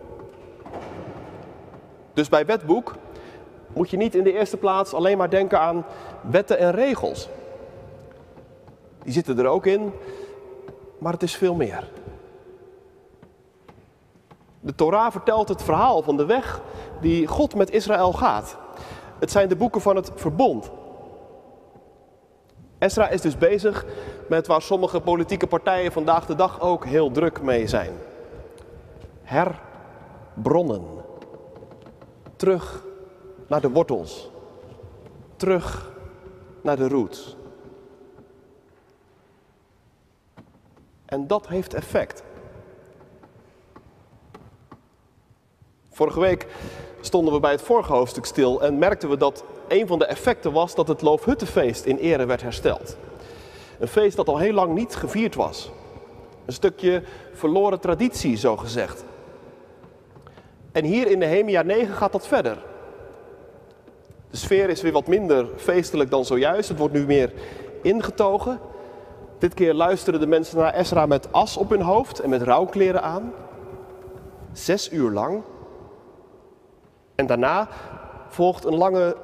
Dus 2.13 2.29
bij 2.29 2.45
wetboek 2.45 2.95
moet 3.73 3.89
je 3.89 3.97
niet 3.97 4.15
in 4.15 4.23
de 4.23 4.33
eerste 4.33 4.57
plaats 4.57 4.93
alleen 4.93 5.17
maar 5.17 5.29
denken 5.29 5.59
aan 5.59 5.85
wetten 6.21 6.57
en 6.57 6.71
regels. 6.71 7.29
Die 9.03 9.13
zitten 9.13 9.39
er 9.39 9.47
ook 9.47 9.65
in, 9.65 9.93
maar 10.97 11.13
het 11.13 11.23
is 11.23 11.35
veel 11.35 11.55
meer. 11.55 11.89
De 14.59 14.75
Torah 14.75 15.11
vertelt 15.11 15.49
het 15.49 15.61
verhaal 15.61 16.01
van 16.01 16.17
de 16.17 16.25
weg 16.25 16.61
die 17.01 17.27
God 17.27 17.55
met 17.55 17.71
Israël 17.71 18.13
gaat. 18.13 18.57
Het 19.19 19.31
zijn 19.31 19.49
de 19.49 19.55
boeken 19.55 19.81
van 19.81 19.95
het 19.95 20.11
verbond. 20.15 20.71
Esra 22.77 23.09
is 23.09 23.21
dus 23.21 23.37
bezig 23.37 23.85
met 24.29 24.47
waar 24.47 24.61
sommige 24.61 24.99
politieke 24.99 25.47
partijen 25.47 25.91
vandaag 25.91 26.25
de 26.25 26.35
dag 26.35 26.61
ook 26.61 26.85
heel 26.85 27.11
druk 27.11 27.41
mee 27.41 27.67
zijn. 27.67 27.91
Herbronnen. 29.23 31.00
Terug 32.41 32.83
naar 33.47 33.61
de 33.61 33.69
wortels. 33.69 34.29
Terug 35.35 35.91
naar 36.61 36.75
de 36.75 36.87
roots. 36.87 37.35
En 41.05 41.27
dat 41.27 41.47
heeft 41.47 41.73
effect. 41.73 42.23
Vorige 45.89 46.19
week 46.19 46.47
stonden 47.01 47.33
we 47.33 47.39
bij 47.39 47.51
het 47.51 47.61
vorige 47.61 47.93
hoofdstuk 47.93 48.25
stil 48.25 48.61
en 48.61 48.77
merkten 48.77 49.09
we 49.09 49.17
dat 49.17 49.43
een 49.67 49.87
van 49.87 49.99
de 49.99 50.05
effecten 50.05 50.51
was 50.51 50.75
dat 50.75 50.87
het 50.87 51.01
Loofhuttenfeest 51.01 51.85
in 51.85 51.97
ere 51.97 52.25
werd 52.25 52.41
hersteld. 52.41 52.97
Een 53.79 53.87
feest 53.87 54.15
dat 54.15 54.27
al 54.27 54.37
heel 54.37 54.53
lang 54.53 54.73
niet 54.73 54.95
gevierd 54.95 55.35
was. 55.35 55.71
Een 56.45 56.53
stukje 56.53 57.03
verloren 57.33 57.79
traditie, 57.79 58.37
zo 58.37 58.57
gezegd. 58.57 59.03
En 60.71 60.85
hier 60.85 61.07
in 61.07 61.17
Nehemia 61.17 61.61
9 61.61 61.95
gaat 61.95 62.11
dat 62.11 62.27
verder. 62.27 62.57
De 64.29 64.37
sfeer 64.37 64.69
is 64.69 64.81
weer 64.81 64.91
wat 64.91 65.07
minder 65.07 65.47
feestelijk 65.55 66.09
dan 66.09 66.25
zojuist. 66.25 66.69
Het 66.69 66.77
wordt 66.77 66.93
nu 66.93 67.05
meer 67.05 67.33
ingetogen. 67.81 68.59
Dit 69.37 69.53
keer 69.53 69.73
luisteren 69.73 70.19
de 70.19 70.27
mensen 70.27 70.57
naar 70.57 70.73
Esra 70.73 71.05
met 71.05 71.31
as 71.31 71.57
op 71.57 71.69
hun 71.69 71.81
hoofd 71.81 72.19
en 72.19 72.29
met 72.29 72.41
rouwkleren 72.41 73.01
aan. 73.01 73.33
Zes 74.51 74.91
uur 74.91 75.11
lang. 75.11 75.41
En 77.15 77.25
daarna 77.25 77.67
volgt 78.27 78.65
een 78.65 78.75
lange 78.75 79.15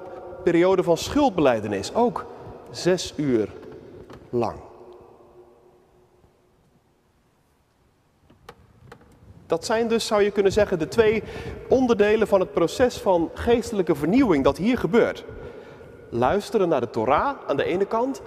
periode 0.43 0.83
van 0.83 0.97
schuldbeleidenis. 0.97 1.93
Ook 1.95 2.25
zes 2.69 3.13
uur 3.17 3.49
lang. 4.29 4.66
Dat 9.47 9.65
zijn 9.65 9.87
dus, 9.87 10.05
zou 10.05 10.23
je 10.23 10.31
kunnen 10.31 10.51
zeggen, 10.51 10.79
de 10.79 10.87
twee 10.87 11.23
onderdelen 11.69 12.27
van 12.27 12.39
het 12.39 12.53
proces 12.53 12.97
van 12.97 13.31
geestelijke 13.33 13.95
vernieuwing 13.95 14.43
dat 14.43 14.57
hier 14.57 14.77
gebeurt. 14.77 15.25
Luisteren 16.09 16.69
naar 16.69 16.81
de 16.81 16.89
Torah 16.89 17.37
aan 17.47 17.57
de 17.57 17.63
ene 17.63 17.85
kant 17.85 18.21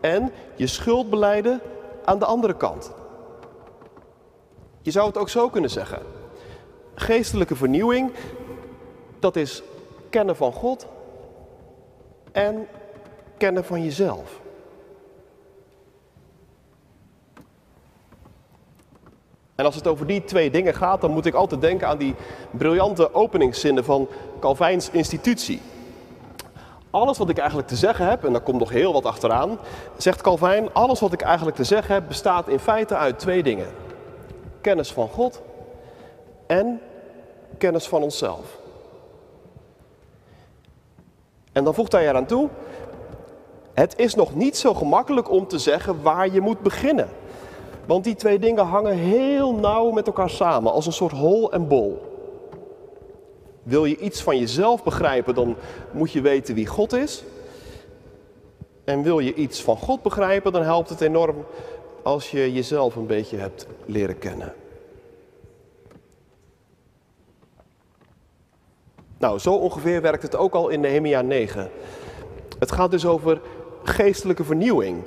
en 0.00 0.32
je 0.54 0.66
schuld 0.66 1.10
beleiden 1.10 1.60
aan 2.04 2.18
de 2.18 2.24
andere 2.24 2.56
kant. 2.56 2.92
Je 4.82 4.90
zou 4.90 5.06
het 5.06 5.18
ook 5.18 5.28
zo 5.28 5.48
kunnen 5.48 5.70
zeggen. 5.70 6.02
Geestelijke 6.94 7.56
vernieuwing, 7.56 8.12
dat 9.18 9.36
is 9.36 9.62
kennen 10.10 10.36
van 10.36 10.52
God 10.52 10.86
en 12.32 12.66
kennen 13.36 13.64
van 13.64 13.82
jezelf. 13.82 14.40
En 19.54 19.64
als 19.64 19.74
het 19.74 19.86
over 19.86 20.06
die 20.06 20.24
twee 20.24 20.50
dingen 20.50 20.74
gaat, 20.74 21.00
dan 21.00 21.10
moet 21.10 21.26
ik 21.26 21.34
altijd 21.34 21.60
denken 21.60 21.88
aan 21.88 21.98
die 21.98 22.14
briljante 22.50 23.14
openingszinnen 23.14 23.84
van 23.84 24.08
Calvijns 24.40 24.90
institutie. 24.90 25.60
Alles 26.90 27.18
wat 27.18 27.28
ik 27.28 27.38
eigenlijk 27.38 27.68
te 27.68 27.76
zeggen 27.76 28.08
heb, 28.08 28.24
en 28.24 28.32
daar 28.32 28.40
komt 28.40 28.58
nog 28.58 28.70
heel 28.70 28.92
wat 28.92 29.04
achteraan, 29.04 29.58
zegt 29.96 30.20
Calvijn, 30.20 30.72
alles 30.72 31.00
wat 31.00 31.12
ik 31.12 31.20
eigenlijk 31.20 31.56
te 31.56 31.64
zeggen 31.64 31.94
heb 31.94 32.08
bestaat 32.08 32.48
in 32.48 32.58
feite 32.58 32.96
uit 32.96 33.18
twee 33.18 33.42
dingen. 33.42 33.66
Kennis 34.60 34.92
van 34.92 35.08
God 35.08 35.42
en 36.46 36.80
kennis 37.58 37.88
van 37.88 38.02
onszelf. 38.02 38.58
En 41.52 41.64
dan 41.64 41.74
voegt 41.74 41.92
hij 41.92 42.08
eraan 42.08 42.26
toe, 42.26 42.48
het 43.74 43.98
is 43.98 44.14
nog 44.14 44.34
niet 44.34 44.56
zo 44.56 44.74
gemakkelijk 44.74 45.30
om 45.30 45.46
te 45.46 45.58
zeggen 45.58 46.02
waar 46.02 46.28
je 46.28 46.40
moet 46.40 46.60
beginnen. 46.60 47.08
Want 47.86 48.04
die 48.04 48.14
twee 48.14 48.38
dingen 48.38 48.64
hangen 48.64 48.96
heel 48.96 49.54
nauw 49.54 49.90
met 49.90 50.06
elkaar 50.06 50.30
samen, 50.30 50.72
als 50.72 50.86
een 50.86 50.92
soort 50.92 51.12
hol 51.12 51.52
en 51.52 51.68
bol. 51.68 52.12
Wil 53.62 53.84
je 53.84 53.98
iets 53.98 54.22
van 54.22 54.38
jezelf 54.38 54.82
begrijpen, 54.82 55.34
dan 55.34 55.56
moet 55.92 56.12
je 56.12 56.20
weten 56.20 56.54
wie 56.54 56.66
God 56.66 56.92
is. 56.92 57.24
En 58.84 59.02
wil 59.02 59.18
je 59.18 59.34
iets 59.34 59.62
van 59.62 59.76
God 59.76 60.02
begrijpen, 60.02 60.52
dan 60.52 60.62
helpt 60.62 60.88
het 60.88 61.00
enorm 61.00 61.44
als 62.02 62.30
je 62.30 62.52
jezelf 62.52 62.96
een 62.96 63.06
beetje 63.06 63.36
hebt 63.36 63.66
leren 63.86 64.18
kennen. 64.18 64.54
Nou, 69.18 69.38
zo 69.38 69.54
ongeveer 69.54 70.02
werkt 70.02 70.22
het 70.22 70.36
ook 70.36 70.54
al 70.54 70.68
in 70.68 70.80
Nehemia 70.80 71.20
9. 71.20 71.70
Het 72.58 72.72
gaat 72.72 72.90
dus 72.90 73.06
over 73.06 73.40
geestelijke 73.82 74.44
vernieuwing. 74.44 75.02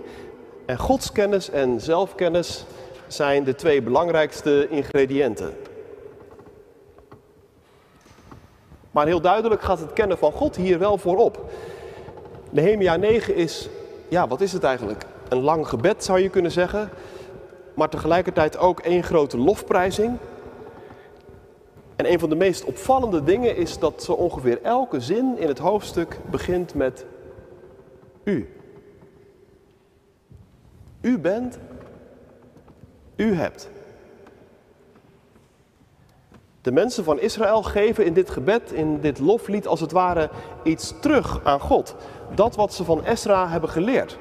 En 0.67 0.77
godskennis 0.77 1.49
en 1.49 1.81
zelfkennis 1.81 2.65
zijn 3.07 3.43
de 3.43 3.55
twee 3.55 3.81
belangrijkste 3.81 4.67
ingrediënten. 4.69 5.53
Maar 8.91 9.05
heel 9.05 9.21
duidelijk 9.21 9.61
gaat 9.61 9.79
het 9.79 9.93
kennen 9.93 10.17
van 10.17 10.31
God 10.31 10.55
hier 10.55 10.79
wel 10.79 10.97
voorop. 10.97 11.51
Nehemia 12.49 12.95
9 12.95 13.35
is, 13.35 13.69
ja, 14.07 14.27
wat 14.27 14.41
is 14.41 14.53
het 14.53 14.63
eigenlijk? 14.63 15.05
Een 15.29 15.41
lang 15.41 15.67
gebed 15.67 16.03
zou 16.03 16.19
je 16.19 16.29
kunnen 16.29 16.51
zeggen, 16.51 16.89
maar 17.73 17.89
tegelijkertijd 17.89 18.57
ook 18.57 18.79
één 18.79 19.03
grote 19.03 19.37
lofprijzing. 19.37 20.17
En 21.95 22.11
een 22.11 22.19
van 22.19 22.29
de 22.29 22.35
meest 22.35 22.63
opvallende 22.63 23.23
dingen 23.23 23.55
is 23.55 23.79
dat 23.79 24.03
zo 24.03 24.11
ongeveer 24.11 24.61
elke 24.61 24.99
zin 24.99 25.37
in 25.37 25.47
het 25.47 25.59
hoofdstuk 25.59 26.17
begint 26.29 26.73
met 26.73 27.05
u. 28.23 28.56
U 31.01 31.19
bent, 31.19 31.57
u 33.15 33.33
hebt. 33.35 33.69
De 36.61 36.71
mensen 36.71 37.03
van 37.03 37.19
Israël 37.19 37.63
geven 37.63 38.05
in 38.05 38.13
dit 38.13 38.29
gebed, 38.29 38.71
in 38.71 38.99
dit 38.99 39.19
loflied, 39.19 39.67
als 39.67 39.79
het 39.79 39.91
ware 39.91 40.29
iets 40.63 40.93
terug 40.99 41.43
aan 41.43 41.59
God. 41.59 41.95
Dat 42.35 42.55
wat 42.55 42.73
ze 42.73 42.83
van 42.83 43.03
Esra 43.03 43.49
hebben 43.49 43.69
geleerd. 43.69 44.17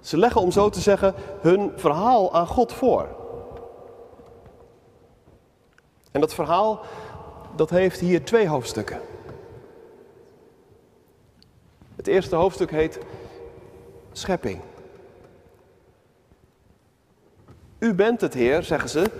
Ze 0.00 0.18
leggen, 0.18 0.40
om 0.40 0.50
zo 0.50 0.68
te 0.68 0.80
zeggen, 0.80 1.14
hun 1.40 1.72
verhaal 1.76 2.34
aan 2.34 2.46
God 2.46 2.72
voor. 2.72 3.08
En 6.10 6.20
dat 6.20 6.34
verhaal, 6.34 6.80
dat 7.56 7.70
heeft 7.70 8.00
hier 8.00 8.24
twee 8.24 8.48
hoofdstukken. 8.48 9.00
Het 11.96 12.06
eerste 12.06 12.36
hoofdstuk 12.36 12.70
heet 12.70 12.98
Schepping. 14.12 14.60
U 17.84 17.94
bent 17.94 18.20
het 18.20 18.34
Heer, 18.34 18.62
zeggen 18.62 18.88
ze. 18.88 19.10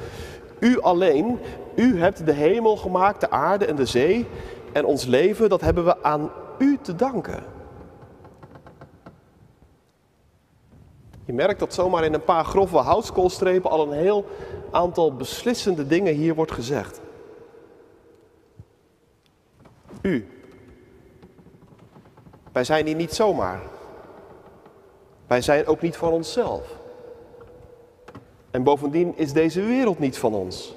U 0.58 0.80
alleen. 0.80 1.38
U 1.74 1.98
hebt 1.98 2.26
de 2.26 2.32
hemel 2.32 2.76
gemaakt, 2.76 3.20
de 3.20 3.30
aarde 3.30 3.66
en 3.66 3.76
de 3.76 3.86
zee. 3.86 4.26
En 4.72 4.84
ons 4.84 5.04
leven, 5.04 5.48
dat 5.48 5.60
hebben 5.60 5.84
we 5.84 6.02
aan 6.02 6.30
U 6.58 6.78
te 6.82 6.94
danken. 6.94 7.44
Je 11.24 11.32
merkt 11.32 11.60
dat 11.60 11.74
zomaar 11.74 12.04
in 12.04 12.14
een 12.14 12.24
paar 12.24 12.44
grove 12.44 12.76
houtskoolstrepen 12.76 13.70
al 13.70 13.86
een 13.86 13.98
heel 13.98 14.26
aantal 14.70 15.14
beslissende 15.14 15.86
dingen 15.86 16.14
hier 16.14 16.34
wordt 16.34 16.52
gezegd. 16.52 17.00
U. 20.02 20.28
Wij 22.52 22.64
zijn 22.64 22.86
hier 22.86 22.96
niet 22.96 23.14
zomaar. 23.14 23.60
Wij 25.26 25.40
zijn 25.40 25.66
ook 25.66 25.80
niet 25.80 25.96
van 25.96 26.12
onszelf. 26.12 26.82
En 28.54 28.62
bovendien 28.62 29.16
is 29.16 29.32
deze 29.32 29.62
wereld 29.62 29.98
niet 29.98 30.18
van 30.18 30.34
ons. 30.34 30.74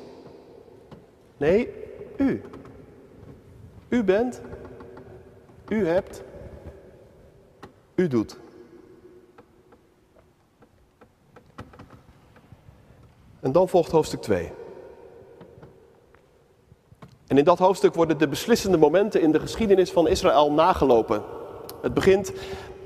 Nee, 1.38 1.70
u. 2.18 2.42
U 3.90 4.04
bent, 4.04 4.42
u 5.68 5.88
hebt, 5.88 6.24
u 7.96 8.08
doet. 8.08 8.38
En 13.40 13.52
dan 13.52 13.70
volgt 13.70 13.92
hoofdstuk 13.92 14.22
2. 14.22 14.52
En 17.28 17.38
in 17.38 17.44
dat 17.44 17.60
hoofdstuk 17.60 17.94
worden 17.94 18.18
de 18.18 18.28
beslissende 18.28 18.78
momenten 18.78 19.22
in 19.22 19.32
de 19.32 19.40
geschiedenis 19.40 19.92
van 19.92 20.08
Israël 20.08 20.52
nagelopen. 20.52 21.24
Het 21.82 21.94
begint 21.94 22.32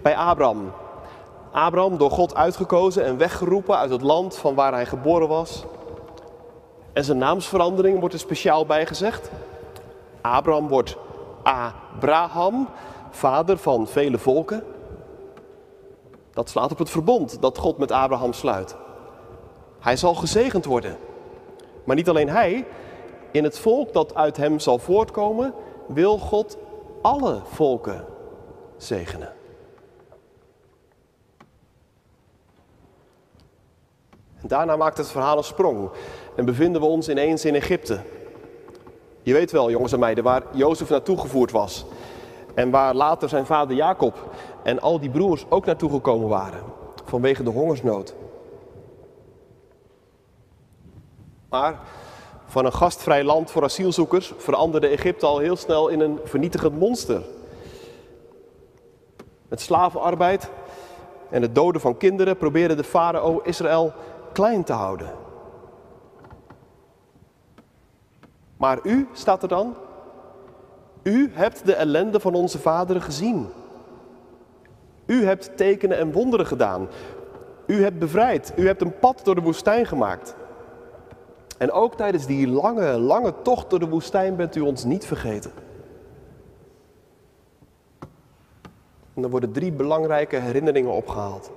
bij 0.02 0.16
Abraham, 0.16 0.72
Abraham 1.52 1.98
door 1.98 2.12
God 2.12 2.36
uitgekozen 2.36 3.06
en 3.06 3.18
weggeroepen 3.18 3.78
uit 3.78 3.90
het 3.90 4.02
land 4.02 4.38
van 4.38 4.56
waar 4.56 4.72
hij 4.72 4.86
geboren 4.86 5.28
was. 5.28 5.64
En 6.94 7.04
zijn 7.04 7.18
naamsverandering 7.18 8.00
wordt 8.00 8.14
er 8.14 8.20
speciaal 8.20 8.66
bijgezegd. 8.66 9.30
Abraham 10.22 10.68
wordt 10.68 10.98
Abraham, 11.44 12.68
vader 13.10 13.58
van 13.58 13.88
vele 13.88 14.18
volken. 14.18 14.64
Dat 16.34 16.50
slaat 16.50 16.72
op 16.72 16.78
het 16.78 16.90
verbond 16.90 17.42
dat 17.42 17.58
God 17.58 17.78
met 17.78 17.92
Abraham 17.92 18.34
sluit. 18.34 18.76
Hij 19.80 19.98
zal 19.98 20.14
gezegend 20.14 20.66
worden. 20.66 20.98
Maar 21.84 21.96
niet 21.96 22.10
alleen 22.10 22.30
hij, 22.30 22.68
in 23.32 23.44
het 23.44 23.60
volk 23.60 23.94
dat 23.94 24.16
uit 24.16 24.38
hem 24.38 24.60
zal 24.60 24.78
voortkomen, 24.78 25.54
wil 25.88 26.18
God 26.18 26.58
alle 27.02 27.40
volken 27.44 28.06
zegenen. 28.78 29.34
Daarna 34.52 34.76
maakt 34.76 34.98
het 34.98 35.12
verhaal 35.12 35.38
een 35.38 35.44
sprong 35.44 35.90
en 36.36 36.46
bevinden 36.46 36.82
we 36.82 36.88
ons 36.88 37.10
ineens 37.10 37.46
in 37.46 37.56
Egypte. 37.56 38.00
Je 39.22 39.34
weet 39.34 39.52
wel, 39.52 39.70
jongens 39.70 39.94
en 39.94 40.00
meiden, 40.00 40.24
waar 40.24 40.44
Jozef 40.52 40.90
naartoe 40.90 41.18
gevoerd 41.18 41.52
was. 41.52 41.86
En 42.54 42.70
waar 42.70 42.94
later 42.94 43.30
zijn 43.30 43.46
vader 43.46 43.76
Jacob 43.76 44.34
en 44.64 44.82
al 44.82 45.00
die 45.00 45.10
broers 45.10 45.46
ook 45.50 45.66
naartoe 45.66 45.90
gekomen 45.90 46.30
waren. 46.30 46.64
Vanwege 47.06 47.44
de 47.44 47.50
hongersnood. 47.50 48.14
Maar 51.50 51.80
van 52.46 52.66
een 52.66 52.74
gastvrij 52.74 53.24
land 53.24 53.52
voor 53.52 53.64
asielzoekers 53.64 54.34
veranderde 54.38 54.88
Egypte 54.88 55.26
al 55.26 55.40
heel 55.40 55.56
snel 55.56 55.88
in 55.88 56.00
een 56.00 56.20
vernietigend 56.24 56.80
monster. 56.80 57.22
Met 59.48 59.62
slavenarbeid 59.62 60.50
en 61.30 61.42
het 61.42 61.56
doden 61.56 61.82
van 61.82 61.98
kinderen 61.98 62.38
probeerde 62.38 62.76
de 62.76 62.84
farao 62.84 63.42
Israël 63.44 63.94
klein 64.32 64.64
te 64.64 64.74
houden. 64.74 65.10
Maar 68.58 68.80
u, 68.84 69.08
staat 69.14 69.42
er 69.42 69.50
dan, 69.50 69.76
u 71.04 71.32
hebt 71.34 71.66
de 71.66 71.74
ellende 71.74 72.20
van 72.20 72.34
onze 72.34 72.60
vaderen 72.60 73.02
gezien. 73.02 73.48
U 75.06 75.26
hebt 75.26 75.58
tekenen 75.58 75.98
en 75.98 76.12
wonderen 76.12 76.46
gedaan. 76.46 76.88
U 77.66 77.84
hebt 77.84 78.00
bevrijd. 78.00 78.54
U 78.56 78.68
hebt 78.68 78.82
een 78.82 79.00
pad 79.00 79.22
door 79.24 79.36
de 79.36 79.42
woestijn 79.42 79.86
gemaakt. 79.86 80.36
En 81.58 81.72
ook 81.72 81.96
tijdens 81.96 82.26
die 82.26 82.48
lange, 82.48 83.00
lange 83.00 83.34
tocht 83.42 83.70
door 83.70 83.80
de 83.80 83.90
woestijn 83.90 84.36
bent 84.36 84.56
u 84.56 84.62
ons 84.62 84.84
niet 84.84 85.06
vergeten. 85.06 85.52
En 89.14 89.22
dan 89.22 89.32
worden 89.32 89.52
drie 89.52 89.72
belangrijke 89.72 90.36
herinneringen 90.36 90.92
opgehaald. 90.92 91.52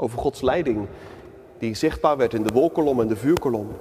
Over 0.00 0.18
Gods 0.18 0.40
leiding, 0.40 0.86
die 1.58 1.74
zichtbaar 1.74 2.16
werd 2.16 2.34
in 2.34 2.42
de 2.42 2.52
wolkolom 2.52 3.00
en 3.00 3.08
de 3.08 3.16
vuurkolom. 3.16 3.76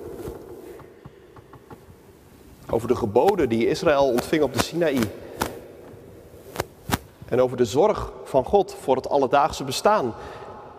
Over 2.69 2.87
de 2.87 2.95
geboden 2.95 3.49
die 3.49 3.67
Israël 3.67 4.07
ontving 4.07 4.43
op 4.43 4.53
de 4.53 4.63
Sinaï. 4.63 4.99
En 7.25 7.41
over 7.41 7.57
de 7.57 7.65
zorg 7.65 8.11
van 8.23 8.43
God 8.43 8.73
voor 8.73 8.95
het 8.95 9.09
alledaagse 9.09 9.63
bestaan, 9.63 10.13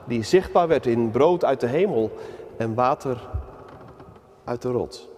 die 0.05 0.23
zichtbaar 0.23 0.69
werd 0.69 0.87
in 0.87 1.11
brood 1.11 1.45
uit 1.45 1.61
de 1.61 1.67
hemel 1.67 2.11
en 2.57 2.75
water 2.75 3.29
uit 4.45 4.63
de 4.63 4.71
rots. 4.71 5.09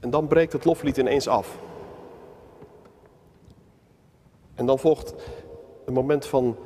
En 0.00 0.10
dan 0.10 0.26
breekt 0.26 0.52
het 0.52 0.64
loflied 0.64 0.96
ineens 0.96 1.28
af. 1.28 1.58
En 4.56 4.66
dan 4.66 4.78
volgt 4.78 5.14
een 5.84 5.92
moment 5.92 6.26
van 6.26 6.56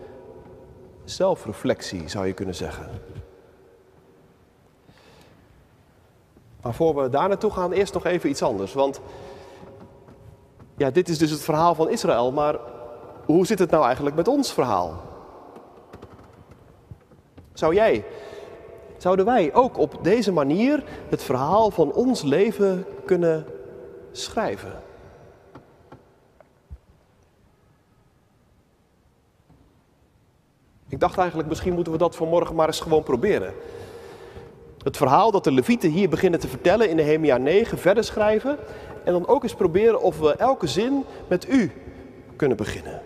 zelfreflectie, 1.05 2.09
zou 2.09 2.27
je 2.27 2.33
kunnen 2.33 2.55
zeggen. 2.55 2.91
Maar 6.63 6.75
voor 6.75 7.03
we 7.03 7.09
daar 7.09 7.29
naartoe 7.29 7.51
gaan, 7.51 7.73
eerst 7.73 7.95
nog 7.95 8.05
even 8.05 8.31
iets 8.31 8.43
anders. 8.43 8.73
Want 8.73 9.01
ja, 10.77 10.91
dit 10.91 11.09
is 11.09 11.19
dus 11.19 11.31
het 11.31 11.41
verhaal 11.41 11.75
van 11.75 11.91
Israël, 11.91 12.33
maar 12.33 12.59
hoe 13.27 13.47
zit 13.47 13.59
het 13.59 13.71
nou 13.71 13.85
eigenlijk 13.85 14.17
met 14.17 14.29
ons 14.29 14.53
verhaal? 14.53 15.01
Zou 17.53 17.75
jij, 17.75 18.05
zouden 18.97 19.25
wij 19.25 19.55
ook 19.55 19.79
op 19.79 19.99
deze 20.03 20.33
manier 20.33 20.85
het 21.09 21.23
verhaal 21.23 21.71
van 21.71 21.93
ons 21.93 22.23
leven 22.23 22.87
kunnen 23.05 23.47
schrijven? 24.13 24.89
Ik 31.01 31.07
dacht 31.07 31.19
eigenlijk, 31.19 31.49
misschien 31.49 31.75
moeten 31.75 31.93
we 31.93 31.99
dat 31.99 32.17
vanmorgen 32.17 32.55
maar 32.55 32.67
eens 32.67 32.81
gewoon 32.81 33.03
proberen. 33.03 33.55
Het 34.83 34.97
verhaal 34.97 35.31
dat 35.31 35.45
de 35.45 35.53
Levieten 35.53 35.91
hier 35.91 36.09
beginnen 36.09 36.41
te 36.41 36.49
vertellen 36.49 36.89
in 36.89 36.97
Nehemia 36.97 37.37
9 37.37 37.79
verder 37.79 38.05
schrijven. 38.05 38.59
En 39.05 39.13
dan 39.13 39.27
ook 39.27 39.43
eens 39.43 39.55
proberen 39.55 40.01
of 40.01 40.19
we 40.19 40.35
elke 40.35 40.67
zin 40.67 41.05
met 41.29 41.49
u 41.49 41.73
kunnen 42.37 42.57
beginnen. 42.57 43.03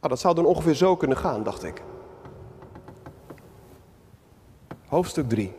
Nou, 0.00 0.08
dat 0.08 0.20
zou 0.20 0.34
dan 0.34 0.46
ongeveer 0.46 0.74
zo 0.74 0.96
kunnen 0.96 1.16
gaan, 1.16 1.42
dacht 1.42 1.64
ik. 1.64 1.82
Hoofdstuk 4.88 5.28
3. 5.28 5.52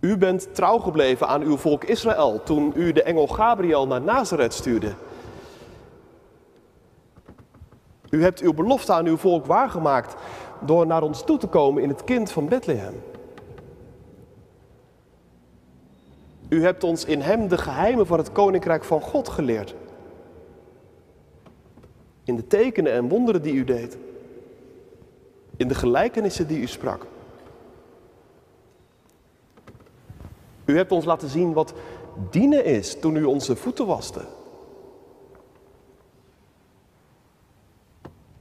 U 0.00 0.16
bent 0.16 0.54
trouw 0.54 0.78
gebleven 0.78 1.28
aan 1.28 1.42
uw 1.42 1.56
volk 1.56 1.84
Israël 1.84 2.42
toen 2.42 2.72
u 2.76 2.92
de 2.92 3.02
engel 3.02 3.26
Gabriel 3.26 3.86
naar 3.86 4.02
Nazareth 4.02 4.52
stuurde. 4.54 4.94
U 8.14 8.22
hebt 8.22 8.40
uw 8.40 8.52
belofte 8.52 8.92
aan 8.92 9.06
uw 9.06 9.16
volk 9.16 9.46
waargemaakt 9.46 10.14
door 10.60 10.86
naar 10.86 11.02
ons 11.02 11.24
toe 11.24 11.38
te 11.38 11.46
komen 11.46 11.82
in 11.82 11.88
het 11.88 12.04
kind 12.04 12.30
van 12.30 12.48
Bethlehem. 12.48 13.02
U 16.48 16.62
hebt 16.62 16.84
ons 16.84 17.04
in 17.04 17.20
hem 17.20 17.48
de 17.48 17.58
geheimen 17.58 18.06
van 18.06 18.18
het 18.18 18.32
koninkrijk 18.32 18.84
van 18.84 19.00
God 19.00 19.28
geleerd. 19.28 19.74
In 22.24 22.36
de 22.36 22.46
tekenen 22.46 22.92
en 22.92 23.08
wonderen 23.08 23.42
die 23.42 23.54
u 23.54 23.64
deed. 23.64 23.98
In 25.56 25.68
de 25.68 25.74
gelijkenissen 25.74 26.46
die 26.46 26.60
u 26.60 26.66
sprak. 26.66 27.06
U 30.64 30.76
hebt 30.76 30.92
ons 30.92 31.04
laten 31.04 31.28
zien 31.28 31.52
wat 31.52 31.74
dienen 32.30 32.64
is 32.64 33.00
toen 33.00 33.16
u 33.16 33.24
onze 33.24 33.56
voeten 33.56 33.86
waste. 33.86 34.20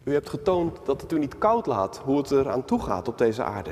U 0.04 0.14
hebt 0.14 0.30
getoond 0.30 0.86
dat 0.86 1.02
het 1.02 1.12
u 1.12 1.20
niet 1.20 1.38
koud 1.38 1.66
laat 1.66 1.98
hoe 1.98 2.18
het 2.18 2.30
er 2.30 2.50
aan 2.50 2.66
toe 2.66 2.82
gaat 2.82 3.08
op 3.08 3.18
deze 3.18 3.44
aarde. 3.44 3.72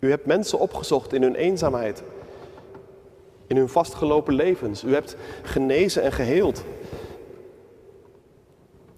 U 0.00 0.10
hebt 0.10 0.26
mensen 0.26 0.58
opgezocht 0.58 1.12
in 1.12 1.22
hun 1.22 1.34
eenzaamheid, 1.34 2.02
in 3.46 3.56
hun 3.56 3.68
vastgelopen 3.68 4.34
levens. 4.34 4.84
U 4.84 4.92
hebt 4.92 5.16
genezen 5.42 6.02
en 6.02 6.12
geheeld. 6.12 6.64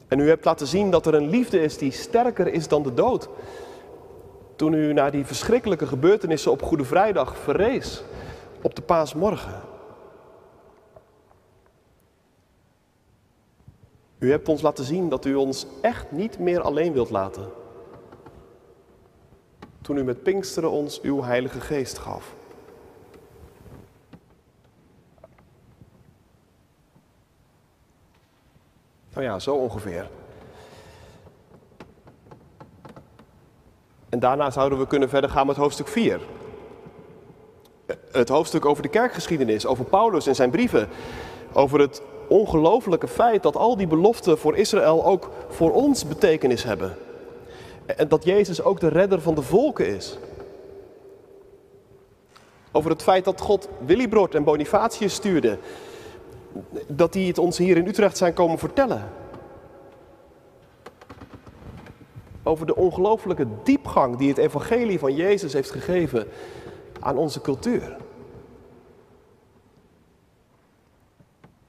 En 0.09 0.19
u 0.19 0.29
hebt 0.29 0.45
laten 0.45 0.67
zien 0.67 0.91
dat 0.91 1.07
er 1.07 1.15
een 1.15 1.29
liefde 1.29 1.61
is 1.61 1.79
die 1.79 1.91
sterker 1.91 2.47
is 2.47 2.69
dan 2.69 2.83
de 2.83 2.95
dood. 2.95 3.29
Toen 4.57 4.73
u 4.73 4.93
naar 4.93 5.11
die 5.11 5.27
verschrikkelijke 5.27 5.87
gebeurtenissen 5.87 6.51
op 6.51 6.63
Goede 6.63 6.85
Vrijdag 6.85 7.37
verrees, 7.37 8.05
op 8.63 8.75
de 8.75 8.83
paasmorgen. 8.83 9.66
U 14.19 14.31
hebt 14.31 14.49
ons 14.49 14.63
laten 14.63 14.85
zien 14.85 15.09
dat 15.09 15.25
u 15.25 15.35
ons 15.35 15.67
echt 15.81 16.11
niet 16.11 16.39
meer 16.39 16.61
alleen 16.61 16.93
wilt 16.93 17.11
laten. 17.11 17.49
Toen 19.81 19.97
u 19.97 20.05
met 20.05 20.23
Pinksteren 20.23 20.71
ons 20.71 21.01
uw 21.01 21.23
Heilige 21.23 21.61
Geest 21.61 21.99
gaf. 21.99 22.35
Nou 29.13 29.29
ja, 29.29 29.39
zo 29.39 29.55
ongeveer. 29.55 30.11
En 34.09 34.19
daarna 34.19 34.51
zouden 34.51 34.79
we 34.79 34.87
kunnen 34.87 35.09
verder 35.09 35.31
gaan 35.31 35.47
met 35.47 35.57
hoofdstuk 35.57 35.89
4. 35.89 36.21
Het 38.11 38.29
hoofdstuk 38.29 38.65
over 38.65 38.83
de 38.83 38.89
kerkgeschiedenis, 38.89 39.67
over 39.67 39.85
Paulus 39.85 40.27
en 40.27 40.35
zijn 40.35 40.51
brieven, 40.51 40.89
over 41.53 41.81
het 41.81 42.03
ongelofelijke 42.29 43.09
feit 43.09 43.43
dat 43.43 43.57
al 43.57 43.77
die 43.77 43.87
beloften 43.87 44.39
voor 44.39 44.57
Israël 44.57 45.05
ook 45.05 45.31
voor 45.49 45.73
ons 45.73 46.07
betekenis 46.07 46.63
hebben. 46.63 46.97
En 47.87 48.09
dat 48.09 48.25
Jezus 48.25 48.63
ook 48.63 48.81
de 48.81 48.89
redder 48.89 49.21
van 49.21 49.35
de 49.35 49.43
volken 49.43 49.87
is. 49.87 50.19
Over 52.73 52.91
het 52.91 53.03
feit 53.03 53.25
dat 53.25 53.41
God 53.41 53.69
Willibrord 53.87 54.35
en 54.35 54.45
Bonifatius 54.45 55.15
stuurde. 55.15 55.59
Dat 56.87 57.13
die 57.13 57.29
het 57.29 57.39
ons 57.39 57.59
hier 57.59 57.77
in 57.77 57.87
Utrecht 57.87 58.17
zijn 58.17 58.33
komen 58.33 58.59
vertellen. 58.59 59.09
Over 62.43 62.67
de 62.67 62.77
ongelooflijke 62.77 63.47
diepgang 63.63 64.17
die 64.17 64.29
het 64.29 64.39
evangelie 64.39 64.99
van 64.99 65.15
Jezus 65.15 65.53
heeft 65.53 65.71
gegeven 65.71 66.29
aan 67.01 67.17
onze 67.17 67.41
cultuur. 67.41 67.97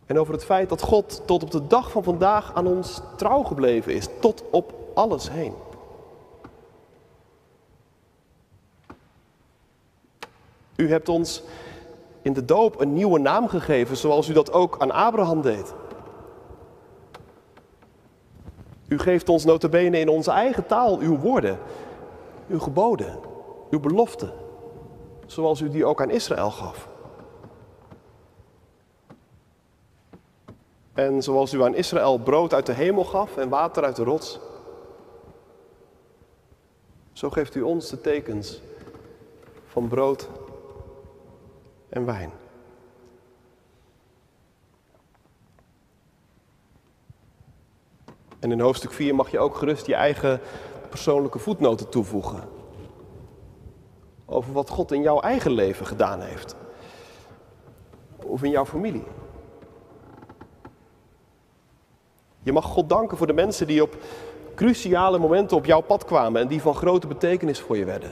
En 0.07 0.19
over 0.19 0.33
het 0.33 0.45
feit 0.45 0.69
dat 0.69 0.81
God 0.81 1.21
tot 1.25 1.43
op 1.43 1.51
de 1.51 1.67
dag 1.67 1.91
van 1.91 2.03
vandaag 2.03 2.53
aan 2.53 2.67
ons 2.67 3.01
trouw 3.15 3.43
gebleven 3.43 3.93
is, 3.93 4.07
tot 4.19 4.43
op 4.51 4.73
alles 4.93 5.29
heen. 5.29 5.53
U 10.75 10.89
hebt 10.89 11.09
ons 11.09 11.43
in 12.21 12.33
de 12.33 12.45
doop 12.45 12.79
een 12.79 12.93
nieuwe 12.93 13.19
naam 13.19 13.47
gegeven, 13.47 13.97
zoals 13.97 14.27
u 14.27 14.33
dat 14.33 14.51
ook 14.51 14.75
aan 14.79 14.91
Abraham 14.91 15.41
deed. 15.41 15.73
U 18.87 18.99
geeft 18.99 19.29
ons 19.29 19.45
notabene 19.45 19.99
in 19.99 20.09
onze 20.09 20.31
eigen 20.31 20.65
taal 20.65 20.99
uw 20.99 21.17
woorden, 21.17 21.59
uw 22.49 22.59
geboden, 22.59 23.19
uw 23.69 23.79
beloften, 23.79 24.31
zoals 25.25 25.59
u 25.59 25.69
die 25.69 25.85
ook 25.85 26.01
aan 26.01 26.09
Israël 26.09 26.51
gaf. 26.51 26.87
En 30.97 31.23
zoals 31.23 31.53
u 31.53 31.63
aan 31.63 31.75
Israël 31.75 32.17
brood 32.17 32.53
uit 32.53 32.65
de 32.65 32.73
hemel 32.73 33.03
gaf 33.03 33.37
en 33.37 33.49
water 33.49 33.83
uit 33.83 33.95
de 33.95 34.03
rots, 34.03 34.39
zo 37.11 37.29
geeft 37.29 37.55
u 37.55 37.61
ons 37.61 37.89
de 37.89 38.01
tekens 38.01 38.61
van 39.65 39.87
brood 39.87 40.29
en 41.89 42.05
wijn. 42.05 42.31
En 48.39 48.51
in 48.51 48.59
hoofdstuk 48.59 48.91
4 48.91 49.15
mag 49.15 49.31
je 49.31 49.39
ook 49.39 49.55
gerust 49.55 49.85
je 49.85 49.95
eigen 49.95 50.39
persoonlijke 50.89 51.39
voetnoten 51.39 51.89
toevoegen. 51.89 52.43
over 54.25 54.53
wat 54.53 54.69
God 54.69 54.91
in 54.91 55.01
jouw 55.01 55.19
eigen 55.19 55.51
leven 55.51 55.85
gedaan 55.85 56.21
heeft. 56.21 56.55
Of 58.15 58.43
in 58.43 58.49
jouw 58.49 58.65
familie. 58.65 59.03
Je 62.47 62.53
mag 62.53 62.65
God 62.65 62.89
danken 62.89 63.17
voor 63.17 63.27
de 63.27 63.33
mensen 63.33 63.67
die 63.67 63.81
op 63.81 63.95
cruciale 64.55 65.17
momenten 65.17 65.57
op 65.57 65.65
jouw 65.65 65.81
pad 65.81 66.05
kwamen 66.05 66.41
en 66.41 66.47
die 66.47 66.61
van 66.61 66.75
grote 66.75 67.07
betekenis 67.07 67.59
voor 67.59 67.77
je 67.77 67.85
werden. 67.85 68.11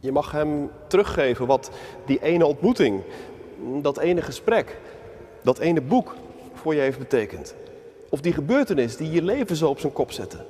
Je 0.00 0.12
mag 0.12 0.30
Hem 0.30 0.70
teruggeven 0.86 1.46
wat 1.46 1.70
die 2.06 2.22
ene 2.22 2.46
ontmoeting, 2.46 3.02
dat 3.82 3.98
ene 3.98 4.22
gesprek, 4.22 4.80
dat 5.42 5.58
ene 5.58 5.80
boek 5.80 6.14
voor 6.54 6.74
je 6.74 6.80
heeft 6.80 6.98
betekend. 6.98 7.54
Of 8.08 8.20
die 8.20 8.32
gebeurtenis 8.32 8.96
die 8.96 9.10
je 9.10 9.22
leven 9.22 9.56
zo 9.56 9.68
op 9.68 9.80
zijn 9.80 9.92
kop 9.92 10.12
zette. 10.12 10.44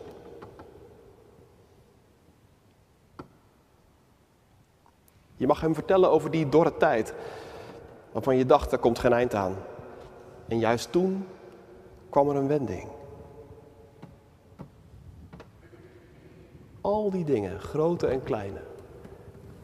Je 5.36 5.46
mag 5.46 5.60
hem 5.60 5.74
vertellen 5.74 6.10
over 6.10 6.30
die 6.30 6.48
dorre 6.48 6.76
tijd, 6.76 7.14
waarvan 8.12 8.36
je 8.36 8.46
dacht, 8.46 8.72
er 8.72 8.78
komt 8.78 8.98
geen 8.98 9.12
eind 9.12 9.34
aan. 9.34 9.56
En 10.48 10.58
juist 10.58 10.92
toen 10.92 11.26
kwam 12.10 12.28
er 12.28 12.36
een 12.36 12.48
wending. 12.48 12.88
Al 16.80 17.10
die 17.10 17.24
dingen, 17.24 17.60
grote 17.60 18.06
en 18.06 18.22
kleine, 18.22 18.60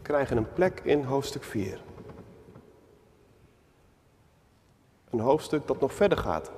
krijgen 0.02 0.36
een 0.36 0.52
plek 0.52 0.80
in 0.84 1.04
hoofdstuk 1.04 1.44
4. 1.44 1.80
Een 5.10 5.20
hoofdstuk 5.20 5.66
dat 5.66 5.80
nog 5.80 5.92
verder 5.92 6.18
gaat. 6.18 6.50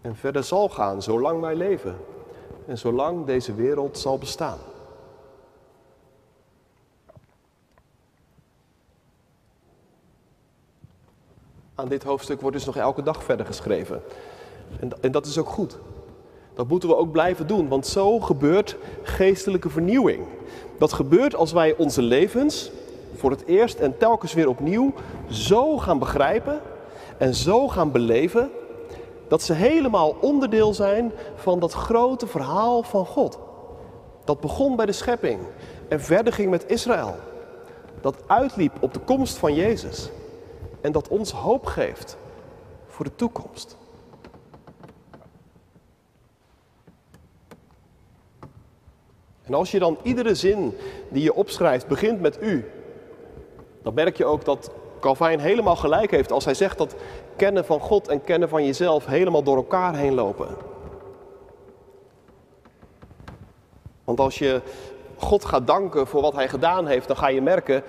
En 0.00 0.16
verder 0.16 0.44
zal 0.44 0.68
gaan 0.68 1.02
zolang 1.02 1.40
wij 1.40 1.54
leven 1.54 1.96
en 2.66 2.78
zolang 2.78 3.26
deze 3.26 3.54
wereld 3.54 3.98
zal 3.98 4.18
bestaan. 4.18 4.58
Aan 11.80 11.88
dit 11.88 12.02
hoofdstuk 12.02 12.40
wordt 12.40 12.56
dus 12.56 12.64
nog 12.64 12.76
elke 12.76 13.02
dag 13.02 13.24
verder 13.24 13.46
geschreven. 13.46 14.02
En, 14.80 14.90
en 15.00 15.12
dat 15.12 15.26
is 15.26 15.38
ook 15.38 15.48
goed. 15.48 15.78
Dat 16.54 16.68
moeten 16.68 16.88
we 16.88 16.96
ook 16.96 17.12
blijven 17.12 17.46
doen, 17.46 17.68
want 17.68 17.86
zo 17.86 18.20
gebeurt 18.20 18.76
geestelijke 19.02 19.68
vernieuwing. 19.68 20.26
Dat 20.78 20.92
gebeurt 20.92 21.34
als 21.34 21.52
wij 21.52 21.74
onze 21.76 22.02
levens 22.02 22.70
voor 23.14 23.30
het 23.30 23.44
eerst 23.46 23.78
en 23.78 23.98
telkens 23.98 24.34
weer 24.34 24.48
opnieuw 24.48 24.92
zo 25.30 25.76
gaan 25.76 25.98
begrijpen 25.98 26.60
en 27.18 27.34
zo 27.34 27.68
gaan 27.68 27.92
beleven 27.92 28.50
dat 29.28 29.42
ze 29.42 29.52
helemaal 29.52 30.16
onderdeel 30.20 30.74
zijn 30.74 31.12
van 31.34 31.58
dat 31.60 31.72
grote 31.72 32.26
verhaal 32.26 32.82
van 32.82 33.06
God. 33.06 33.38
Dat 34.24 34.40
begon 34.40 34.76
bij 34.76 34.86
de 34.86 34.92
schepping 34.92 35.40
en 35.88 36.00
verder 36.00 36.32
ging 36.32 36.50
met 36.50 36.70
Israël. 36.70 37.14
Dat 38.00 38.16
uitliep 38.26 38.72
op 38.80 38.92
de 38.92 39.00
komst 39.00 39.36
van 39.36 39.54
Jezus 39.54 40.10
en 40.80 40.92
dat 40.92 41.08
ons 41.08 41.30
hoop 41.32 41.66
geeft 41.66 42.16
voor 42.86 43.04
de 43.04 43.14
toekomst. 43.14 43.76
En 49.44 49.54
als 49.54 49.70
je 49.70 49.78
dan 49.78 49.98
iedere 50.02 50.34
zin 50.34 50.76
die 51.08 51.22
je 51.22 51.34
opschrijft 51.34 51.86
begint 51.86 52.20
met 52.20 52.42
u, 52.42 52.70
dan 53.82 53.94
merk 53.94 54.16
je 54.16 54.24
ook 54.24 54.44
dat 54.44 54.70
Calvijn 55.00 55.40
helemaal 55.40 55.76
gelijk 55.76 56.10
heeft 56.10 56.32
als 56.32 56.44
hij 56.44 56.54
zegt 56.54 56.78
dat 56.78 56.94
kennen 57.36 57.64
van 57.64 57.80
God 57.80 58.08
en 58.08 58.24
kennen 58.24 58.48
van 58.48 58.64
jezelf 58.64 59.06
helemaal 59.06 59.42
door 59.42 59.56
elkaar 59.56 59.96
heen 59.96 60.14
lopen. 60.14 60.56
Want 64.04 64.20
als 64.20 64.38
je 64.38 64.60
God 65.16 65.44
gaat 65.44 65.66
danken 65.66 66.06
voor 66.06 66.22
wat 66.22 66.34
hij 66.34 66.48
gedaan 66.48 66.86
heeft, 66.86 67.06
dan 67.06 67.16
ga 67.16 67.28
je 67.28 67.42
merken 67.42 67.82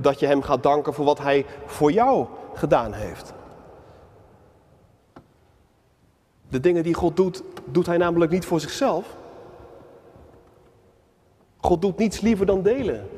dat 0.00 0.20
je 0.20 0.26
hem 0.26 0.42
gaat 0.42 0.62
danken 0.62 0.94
voor 0.94 1.04
wat 1.04 1.18
hij 1.18 1.46
voor 1.66 1.92
jou 1.92 2.26
gedaan 2.54 2.92
heeft. 2.92 3.32
De 6.48 6.60
dingen 6.60 6.82
die 6.82 6.94
God 6.94 7.16
doet, 7.16 7.42
doet 7.64 7.86
hij 7.86 7.96
namelijk 7.96 8.30
niet 8.30 8.44
voor 8.44 8.60
zichzelf. 8.60 9.16
God 11.56 11.82
doet 11.82 11.98
niets 11.98 12.20
liever 12.20 12.46
dan 12.46 12.62
delen. 12.62 13.08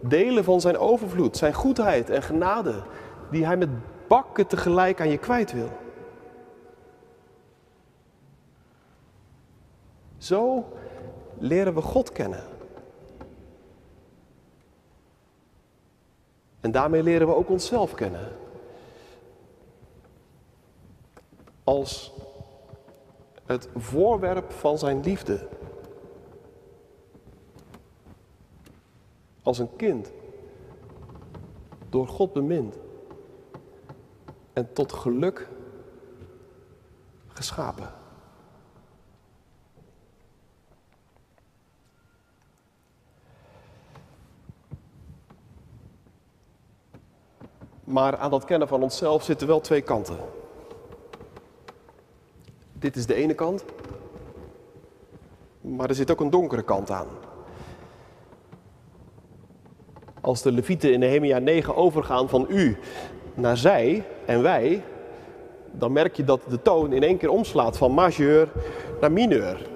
Delen 0.00 0.44
van 0.44 0.60
zijn 0.60 0.78
overvloed, 0.78 1.36
zijn 1.36 1.54
goedheid 1.54 2.10
en 2.10 2.22
genade, 2.22 2.82
die 3.30 3.46
hij 3.46 3.56
met 3.56 3.68
bakken 4.08 4.46
tegelijk 4.46 5.00
aan 5.00 5.10
je 5.10 5.18
kwijt 5.18 5.52
wil. 5.52 5.68
Zo 10.18 10.64
leren 11.38 11.74
we 11.74 11.80
God 11.80 12.12
kennen. 12.12 12.42
En 16.60 16.70
daarmee 16.70 17.02
leren 17.02 17.26
we 17.26 17.34
ook 17.34 17.48
onszelf 17.48 17.94
kennen. 17.94 18.36
Als 21.64 22.12
het 23.46 23.68
voorwerp 23.76 24.52
van 24.52 24.78
zijn 24.78 25.00
liefde. 25.00 25.48
Als 29.42 29.58
een 29.58 29.76
kind. 29.76 30.12
Door 31.88 32.08
God 32.08 32.32
bemind. 32.32 32.78
En 34.52 34.72
tot 34.72 34.92
geluk 34.92 35.48
geschapen. 37.26 37.99
Maar 47.90 48.16
aan 48.16 48.30
dat 48.30 48.44
kennen 48.44 48.68
van 48.68 48.82
onszelf 48.82 49.22
zitten 49.22 49.46
wel 49.46 49.60
twee 49.60 49.80
kanten. 49.80 50.16
Dit 52.72 52.96
is 52.96 53.06
de 53.06 53.14
ene 53.14 53.34
kant, 53.34 53.64
maar 55.60 55.88
er 55.88 55.94
zit 55.94 56.10
ook 56.10 56.20
een 56.20 56.30
donkere 56.30 56.62
kant 56.62 56.90
aan. 56.90 57.06
Als 60.20 60.42
de 60.42 60.52
levieten 60.52 60.92
in 60.92 60.98
Nehemia 60.98 61.38
9 61.38 61.76
overgaan 61.76 62.28
van 62.28 62.46
u 62.48 62.78
naar 63.34 63.56
zij 63.56 64.04
en 64.26 64.42
wij, 64.42 64.82
dan 65.70 65.92
merk 65.92 66.16
je 66.16 66.24
dat 66.24 66.40
de 66.48 66.62
toon 66.62 66.92
in 66.92 67.02
één 67.02 67.18
keer 67.18 67.30
omslaat 67.30 67.76
van 67.76 67.92
majeur 67.92 68.48
naar 69.00 69.12
mineur. 69.12 69.68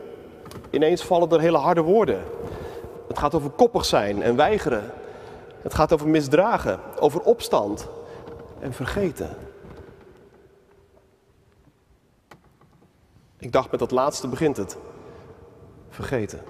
Ineens 0.70 1.03
vallen 1.03 1.31
er 1.31 1.40
hele 1.40 1.59
harde 1.59 1.83
woorden. 1.83 2.22
Het 3.09 3.18
gaat 3.18 3.35
over 3.35 3.50
koppig 3.50 3.85
zijn 3.85 4.22
en 4.22 4.37
weigeren. 4.37 4.92
Het 5.62 5.74
gaat 5.74 5.92
over 5.92 6.09
misdragen, 6.09 6.81
over 6.98 7.20
opstand 7.20 7.88
en 8.64 8.72
vergeten. 8.72 9.37
Ik 13.38 13.53
dacht 13.53 13.70
met 13.70 13.81
dat 13.81 13.90
laatste 13.90 14.29
begint 14.29 14.57
het. 14.57 14.77
Vergeten. 15.88 16.40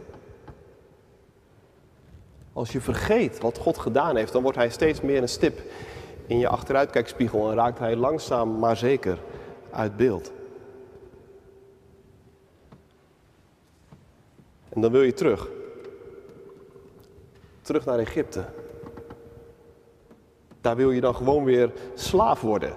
Als 2.53 2.73
je 2.73 2.81
vergeet 2.81 3.41
wat 3.41 3.59
God 3.59 3.79
gedaan 3.79 4.17
heeft, 4.17 4.33
dan 4.33 4.43
wordt 4.43 4.57
Hij 4.57 4.71
steeds 4.71 5.01
meer 5.01 5.23
een 5.23 5.29
stip 5.29 5.61
in 6.27 6.39
je 6.39 6.49
achteruitkijkspiegel 6.49 7.51
en 7.51 7.57
raakt 7.57 7.79
Hij 7.79 7.97
langzaam 7.97 8.59
maar 8.59 8.77
zeker 8.77 9.19
uit 9.71 9.97
beeld. 9.97 10.33
En 14.69 14.81
dan 14.81 14.91
wil 14.93 15.03
je 15.03 15.13
terug. 15.13 15.49
Terug 17.63 17.85
naar 17.85 17.99
Egypte. 17.99 18.45
Daar 20.65 20.77
wil 20.77 20.91
je 20.91 21.01
dan 21.01 21.15
gewoon 21.15 21.45
weer 21.45 21.73
slaaf 21.95 22.41
worden. 22.41 22.73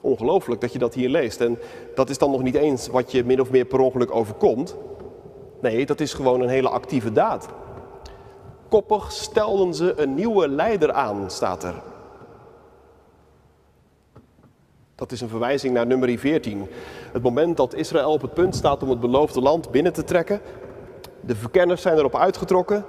Ongelooflijk 0.00 0.60
dat 0.60 0.72
je 0.72 0.78
dat 0.78 0.94
hier 0.94 1.08
leest. 1.08 1.40
En 1.40 1.58
dat 1.94 2.10
is 2.10 2.18
dan 2.18 2.30
nog 2.30 2.42
niet 2.42 2.54
eens 2.54 2.88
wat 2.88 3.12
je 3.12 3.24
min 3.24 3.40
of 3.40 3.50
meer 3.50 3.64
per 3.64 3.80
ongeluk 3.80 4.14
overkomt. 4.14 4.76
Nee, 5.60 5.86
dat 5.86 6.00
is 6.00 6.14
gewoon 6.14 6.40
een 6.40 6.48
hele 6.48 6.68
actieve 6.68 7.12
daad. 7.12 7.48
Koppig 8.68 9.12
stelden 9.12 9.74
ze 9.74 9.92
een 9.96 10.14
nieuwe 10.14 10.48
leider 10.48 10.92
aan, 10.92 11.30
staat 11.30 11.64
er. 11.64 11.74
Dat 14.94 15.12
is 15.12 15.20
een 15.20 15.28
verwijzing 15.28 15.74
naar 15.74 15.86
nummer 15.86 16.18
14. 16.18 16.68
Het 17.12 17.22
moment 17.22 17.56
dat 17.56 17.74
Israël 17.74 18.12
op 18.12 18.22
het 18.22 18.34
punt 18.34 18.54
staat 18.54 18.82
om 18.82 18.90
het 18.90 19.00
beloofde 19.00 19.40
land 19.40 19.70
binnen 19.70 19.92
te 19.92 20.04
trekken. 20.04 20.40
De 21.20 21.36
verkenners 21.36 21.82
zijn 21.82 21.98
erop 21.98 22.16
uitgetrokken. 22.16 22.84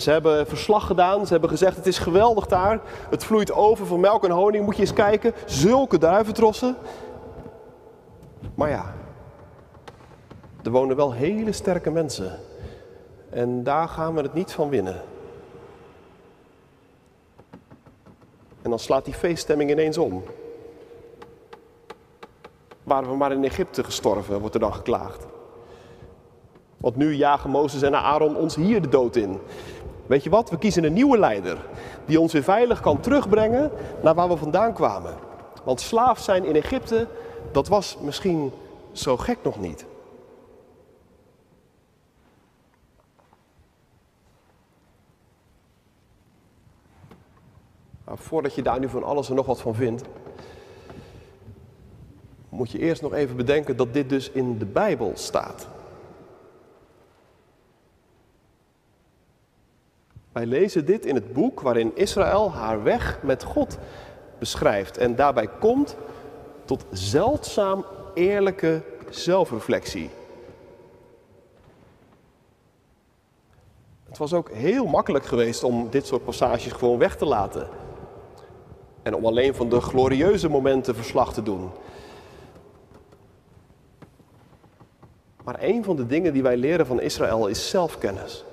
Ze 0.00 0.10
hebben 0.10 0.46
verslag 0.46 0.86
gedaan. 0.86 1.26
Ze 1.26 1.32
hebben 1.32 1.50
gezegd: 1.50 1.76
Het 1.76 1.86
is 1.86 1.98
geweldig 1.98 2.46
daar. 2.46 2.80
Het 3.10 3.24
vloeit 3.24 3.52
over 3.52 3.86
van 3.86 4.00
melk 4.00 4.24
en 4.24 4.30
honing. 4.30 4.64
Moet 4.64 4.76
je 4.76 4.80
eens 4.80 4.92
kijken. 4.92 5.32
Zulke 5.46 5.98
duiventrossen. 5.98 6.76
Maar 8.54 8.70
ja, 8.70 8.94
er 10.62 10.70
wonen 10.70 10.96
wel 10.96 11.12
hele 11.12 11.52
sterke 11.52 11.90
mensen. 11.90 12.38
En 13.30 13.62
daar 13.62 13.88
gaan 13.88 14.14
we 14.14 14.22
het 14.22 14.34
niet 14.34 14.52
van 14.52 14.68
winnen. 14.68 15.02
En 18.62 18.70
dan 18.70 18.78
slaat 18.78 19.04
die 19.04 19.14
feeststemming 19.14 19.70
ineens 19.70 19.98
om. 19.98 20.22
Waren 22.82 23.10
we 23.10 23.16
maar 23.16 23.32
in 23.32 23.44
Egypte 23.44 23.84
gestorven, 23.84 24.40
wordt 24.40 24.54
er 24.54 24.60
dan 24.60 24.74
geklaagd. 24.74 25.26
Want 26.76 26.96
nu 26.96 27.14
jagen 27.14 27.50
Mozes 27.50 27.82
en 27.82 27.94
Aaron 27.94 28.36
ons 28.36 28.54
hier 28.54 28.82
de 28.82 28.88
dood 28.88 29.16
in. 29.16 29.38
Weet 30.10 30.22
je 30.22 30.30
wat? 30.30 30.50
We 30.50 30.58
kiezen 30.58 30.84
een 30.84 30.92
nieuwe 30.92 31.18
leider 31.18 31.58
die 32.04 32.20
ons 32.20 32.32
weer 32.32 32.42
veilig 32.42 32.80
kan 32.80 33.00
terugbrengen 33.00 33.70
naar 34.02 34.14
waar 34.14 34.28
we 34.28 34.36
vandaan 34.36 34.72
kwamen. 34.72 35.14
Want 35.64 35.80
slaaf 35.80 36.18
zijn 36.18 36.44
in 36.44 36.54
Egypte, 36.54 37.06
dat 37.52 37.68
was 37.68 37.98
misschien 38.00 38.52
zo 38.92 39.16
gek 39.16 39.38
nog 39.42 39.60
niet. 39.60 39.86
Maar 48.04 48.18
voordat 48.18 48.54
je 48.54 48.62
daar 48.62 48.80
nu 48.80 48.88
van 48.88 49.04
alles 49.04 49.28
en 49.28 49.34
nog 49.34 49.46
wat 49.46 49.60
van 49.60 49.74
vindt, 49.74 50.02
moet 52.48 52.70
je 52.70 52.78
eerst 52.78 53.02
nog 53.02 53.12
even 53.12 53.36
bedenken 53.36 53.76
dat 53.76 53.92
dit 53.92 54.08
dus 54.08 54.30
in 54.30 54.58
de 54.58 54.66
Bijbel 54.66 55.12
staat. 55.14 55.68
Wij 60.32 60.46
lezen 60.46 60.84
dit 60.84 61.06
in 61.06 61.14
het 61.14 61.32
boek 61.32 61.60
waarin 61.60 61.96
Israël 61.96 62.52
haar 62.52 62.82
weg 62.82 63.18
met 63.22 63.42
God 63.42 63.78
beschrijft 64.38 64.98
en 64.98 65.16
daarbij 65.16 65.48
komt 65.58 65.96
tot 66.64 66.84
zeldzaam 66.90 67.84
eerlijke 68.14 68.82
zelfreflectie. 69.08 70.10
Het 74.04 74.18
was 74.18 74.32
ook 74.32 74.50
heel 74.50 74.86
makkelijk 74.86 75.26
geweest 75.26 75.64
om 75.64 75.90
dit 75.90 76.06
soort 76.06 76.24
passages 76.24 76.72
gewoon 76.72 76.98
weg 76.98 77.16
te 77.16 77.24
laten. 77.24 77.68
En 79.02 79.14
om 79.14 79.26
alleen 79.26 79.54
van 79.54 79.68
de 79.68 79.80
glorieuze 79.80 80.48
momenten 80.48 80.94
verslag 80.94 81.32
te 81.32 81.42
doen. 81.42 81.70
Maar 85.44 85.56
een 85.62 85.84
van 85.84 85.96
de 85.96 86.06
dingen 86.06 86.32
die 86.32 86.42
wij 86.42 86.56
leren 86.56 86.86
van 86.86 87.00
Israël 87.00 87.46
is 87.46 87.70
zelfkennis. 87.70 88.44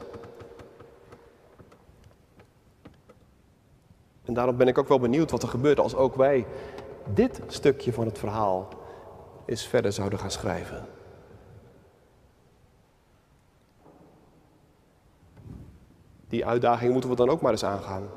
En 4.28 4.34
daarom 4.34 4.58
ben 4.58 4.68
ik 4.68 4.78
ook 4.78 4.88
wel 4.88 5.00
benieuwd 5.00 5.32
wat 5.32 5.44
er 5.44 5.50
gebeurt 5.50 5.80
als 5.80 5.96
ook 5.96 6.16
wij 6.16 6.46
dit 7.13 7.42
stukje 7.48 7.94
van 7.94 8.06
het 8.06 8.20
verhaal 8.20 8.68
eens 9.46 9.68
verder 9.68 9.92
zouden 9.92 10.20
gaan 10.20 10.32
schrijven. 10.32 10.86
Die 16.28 16.46
uitdaging 16.46 16.92
moeten 16.92 17.10
we 17.10 17.16
dan 17.16 17.30
ook 17.30 17.42
maar 17.42 17.52
eens 17.52 17.66
aangaan. 17.66 18.10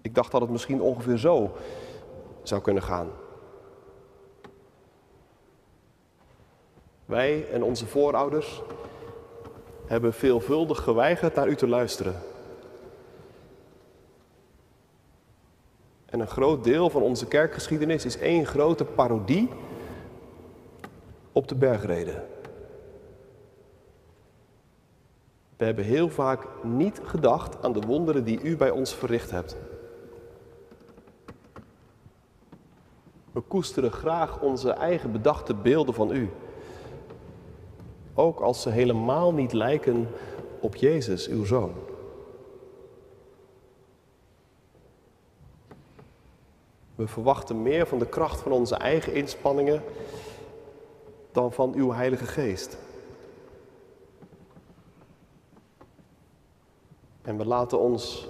Ik 0.00 0.14
dacht 0.14 0.32
dat 0.32 0.40
het 0.40 0.50
misschien 0.50 0.80
ongeveer 0.80 1.16
zo 1.16 1.56
zou 2.42 2.60
kunnen 2.62 2.82
gaan. 2.82 3.10
Wij 7.04 7.50
en 7.50 7.62
onze 7.62 7.86
voorouders 7.86 8.62
hebben 9.86 10.14
veelvuldig 10.14 10.82
geweigerd 10.82 11.34
naar 11.34 11.48
u 11.48 11.56
te 11.56 11.68
luisteren. 11.68 12.22
En 16.14 16.20
een 16.20 16.26
groot 16.26 16.64
deel 16.64 16.90
van 16.90 17.02
onze 17.02 17.26
kerkgeschiedenis 17.26 18.04
is 18.04 18.18
één 18.18 18.46
grote 18.46 18.84
parodie 18.84 19.48
op 21.32 21.48
de 21.48 21.54
bergreden. 21.54 22.24
We 25.56 25.64
hebben 25.64 25.84
heel 25.84 26.08
vaak 26.08 26.46
niet 26.62 27.00
gedacht 27.04 27.62
aan 27.62 27.72
de 27.72 27.80
wonderen 27.80 28.24
die 28.24 28.40
u 28.42 28.56
bij 28.56 28.70
ons 28.70 28.94
verricht 28.94 29.30
hebt. 29.30 29.56
We 33.32 33.40
koesteren 33.40 33.92
graag 33.92 34.40
onze 34.40 34.70
eigen 34.70 35.12
bedachte 35.12 35.54
beelden 35.54 35.94
van 35.94 36.12
u. 36.12 36.30
Ook 38.14 38.40
als 38.40 38.62
ze 38.62 38.70
helemaal 38.70 39.32
niet 39.32 39.52
lijken 39.52 40.08
op 40.60 40.76
Jezus, 40.76 41.28
uw 41.28 41.44
zoon. 41.44 41.72
We 47.04 47.10
verwachten 47.10 47.62
meer 47.62 47.86
van 47.86 47.98
de 47.98 48.06
kracht 48.06 48.40
van 48.40 48.52
onze 48.52 48.74
eigen 48.74 49.14
inspanningen 49.14 49.82
dan 51.32 51.52
van 51.52 51.72
uw 51.74 51.92
Heilige 51.92 52.24
Geest. 52.24 52.78
En 57.22 57.36
we 57.36 57.44
laten 57.46 57.78
ons 57.78 58.28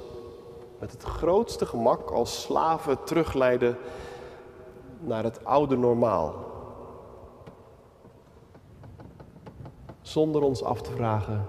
met 0.78 0.92
het 0.92 1.02
grootste 1.02 1.66
gemak 1.66 2.10
als 2.10 2.42
slaven 2.42 3.04
terugleiden 3.04 3.78
naar 5.00 5.24
het 5.24 5.44
oude 5.44 5.76
normaal. 5.76 6.34
Zonder 10.02 10.42
ons 10.42 10.62
af 10.62 10.82
te 10.82 10.90
vragen 10.90 11.46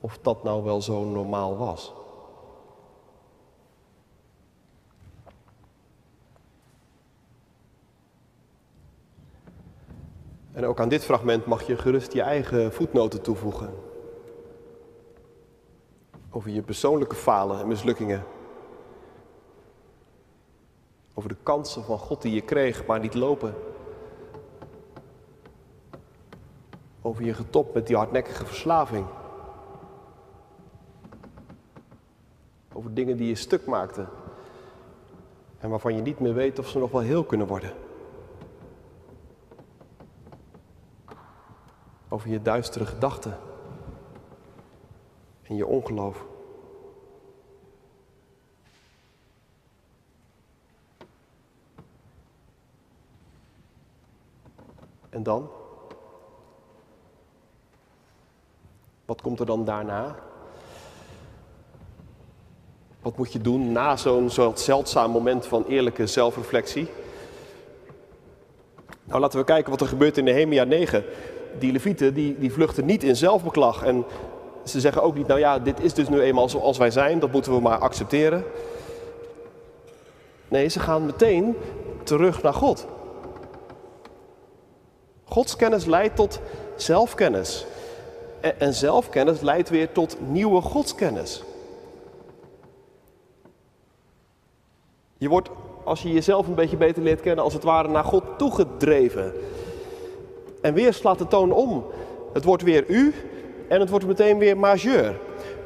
of 0.00 0.18
dat 0.22 0.42
nou 0.42 0.64
wel 0.64 0.82
zo 0.82 1.04
normaal 1.04 1.56
was. 1.56 1.92
En 10.56 10.66
ook 10.66 10.80
aan 10.80 10.88
dit 10.88 11.04
fragment 11.04 11.46
mag 11.46 11.62
je 11.62 11.76
gerust 11.76 12.12
je 12.12 12.22
eigen 12.22 12.72
voetnoten 12.72 13.22
toevoegen. 13.22 13.74
Over 16.30 16.50
je 16.50 16.62
persoonlijke 16.62 17.14
falen 17.14 17.60
en 17.60 17.68
mislukkingen. 17.68 18.24
Over 21.14 21.28
de 21.28 21.36
kansen 21.42 21.84
van 21.84 21.98
God 21.98 22.22
die 22.22 22.34
je 22.34 22.40
kreeg, 22.40 22.86
maar 22.86 23.00
niet 23.00 23.14
lopen. 23.14 23.54
Over 27.02 27.24
je 27.24 27.34
getop 27.34 27.74
met 27.74 27.86
die 27.86 27.96
hardnekkige 27.96 28.46
verslaving. 28.46 29.06
Over 32.72 32.94
dingen 32.94 33.16
die 33.16 33.28
je 33.28 33.34
stuk 33.34 33.66
maakten. 33.66 34.08
En 35.58 35.70
waarvan 35.70 35.94
je 35.94 36.02
niet 36.02 36.20
meer 36.20 36.34
weet 36.34 36.58
of 36.58 36.68
ze 36.68 36.78
nog 36.78 36.90
wel 36.90 37.00
heel 37.00 37.24
kunnen 37.24 37.46
worden. 37.46 37.85
Over 42.16 42.30
je 42.30 42.42
duistere 42.42 42.86
gedachten 42.86 43.38
en 45.42 45.56
je 45.56 45.66
ongeloof. 45.66 46.24
En 55.10 55.22
dan? 55.22 55.50
Wat 59.04 59.20
komt 59.20 59.40
er 59.40 59.46
dan 59.46 59.64
daarna? 59.64 60.14
Wat 63.02 63.16
moet 63.16 63.32
je 63.32 63.40
doen 63.40 63.72
na 63.72 63.96
zo'n 63.96 64.30
zo 64.30 64.52
zeldzaam 64.54 65.10
moment 65.10 65.46
van 65.46 65.64
eerlijke 65.64 66.06
zelfreflectie? 66.06 66.88
Nou, 69.04 69.20
laten 69.20 69.38
we 69.38 69.44
kijken 69.44 69.70
wat 69.70 69.80
er 69.80 69.86
gebeurt 69.86 70.18
in 70.18 70.24
Nehemia 70.24 70.64
9 70.64 71.04
die 71.58 71.72
levieten 71.72 72.14
die, 72.14 72.38
die 72.38 72.52
vluchten 72.52 72.84
niet 72.84 73.02
in 73.02 73.16
zelfbeklag. 73.16 73.82
En 73.82 74.04
ze 74.64 74.80
zeggen 74.80 75.02
ook 75.02 75.14
niet, 75.14 75.26
nou 75.26 75.40
ja, 75.40 75.58
dit 75.58 75.80
is 75.80 75.94
dus 75.94 76.08
nu 76.08 76.20
eenmaal 76.20 76.48
zoals 76.48 76.78
wij 76.78 76.90
zijn, 76.90 77.18
dat 77.18 77.32
moeten 77.32 77.54
we 77.54 77.60
maar 77.60 77.78
accepteren. 77.78 78.44
Nee, 80.48 80.68
ze 80.68 80.80
gaan 80.80 81.06
meteen 81.06 81.56
terug 82.02 82.42
naar 82.42 82.54
God. 82.54 82.86
Godskennis 85.24 85.84
leidt 85.84 86.16
tot 86.16 86.40
zelfkennis. 86.76 87.66
En 88.58 88.74
zelfkennis 88.74 89.40
leidt 89.40 89.68
weer 89.68 89.92
tot 89.92 90.16
nieuwe 90.20 90.60
godskennis. 90.60 91.42
Je 95.18 95.28
wordt, 95.28 95.48
als 95.84 96.02
je 96.02 96.12
jezelf 96.12 96.46
een 96.46 96.54
beetje 96.54 96.76
beter 96.76 97.02
leert 97.02 97.20
kennen, 97.20 97.44
als 97.44 97.52
het 97.52 97.62
ware 97.62 97.88
naar 97.88 98.04
God 98.04 98.24
toegedreven. 98.38 99.32
En 100.66 100.74
weer 100.74 100.94
slaat 100.94 101.18
de 101.18 101.26
toon 101.26 101.52
om. 101.52 101.86
Het 102.32 102.44
wordt 102.44 102.62
weer 102.62 102.90
u 102.90 103.14
en 103.68 103.80
het 103.80 103.90
wordt 103.90 104.06
meteen 104.06 104.38
weer 104.38 104.58
majeur. 104.58 105.20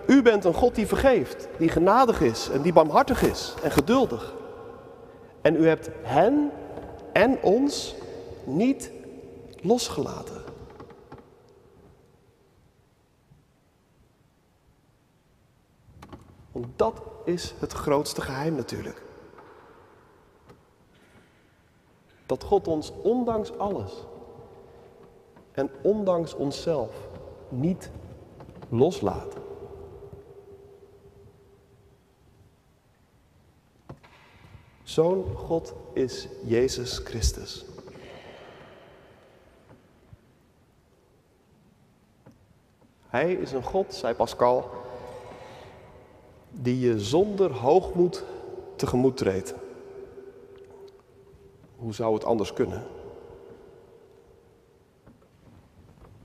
U 0.07 0.23
bent 0.23 0.45
een 0.45 0.55
God 0.55 0.75
die 0.75 0.87
vergeeft, 0.87 1.49
die 1.59 1.69
genadig 1.69 2.21
is 2.21 2.49
en 2.51 2.63
die 2.63 2.73
barmhartig 2.73 3.23
is 3.23 3.55
en 3.63 3.71
geduldig. 3.71 4.35
En 5.43 5.57
u 5.57 5.67
hebt 5.67 5.91
hen 6.03 6.51
en 7.13 7.43
ons 7.43 7.95
niet 8.45 8.91
losgelaten. 9.61 10.43
Want 16.53 16.67
dat 16.77 17.03
is 17.25 17.55
het 17.59 17.73
grootste 17.73 18.21
geheim 18.21 18.55
natuurlijk. 18.55 19.03
Dat 22.27 22.45
God 22.45 22.69
ons 22.69 22.93
ondanks 23.03 23.59
alles 23.59 23.93
en 25.53 25.71
ondanks 25.83 26.35
onszelf 26.35 27.09
niet 27.49 27.91
loslaten. 28.69 29.41
Zo'n 34.83 35.25
God 35.35 35.75
is 35.93 36.29
Jezus 36.45 36.99
Christus. 36.99 37.65
Hij 43.07 43.33
is 43.33 43.53
een 43.53 43.63
God, 43.63 43.95
zei 43.95 44.15
Pascal, 44.15 44.71
die 46.51 46.81
je 46.81 47.01
zonder 47.01 47.53
hoogmoed 47.53 48.25
tegemoet 48.77 49.17
treedt. 49.17 49.55
Hoe 51.77 51.95
zou 51.95 52.15
het 52.15 52.25
anders 52.25 52.53
kunnen? 52.53 52.87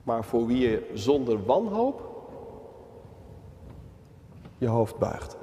Maar 0.05 0.23
voor 0.23 0.45
wie 0.45 0.69
je 0.69 0.91
zonder 0.93 1.45
wanhoop 1.45 2.15
je 4.57 4.67
hoofd 4.67 4.97
buigt. 4.97 5.37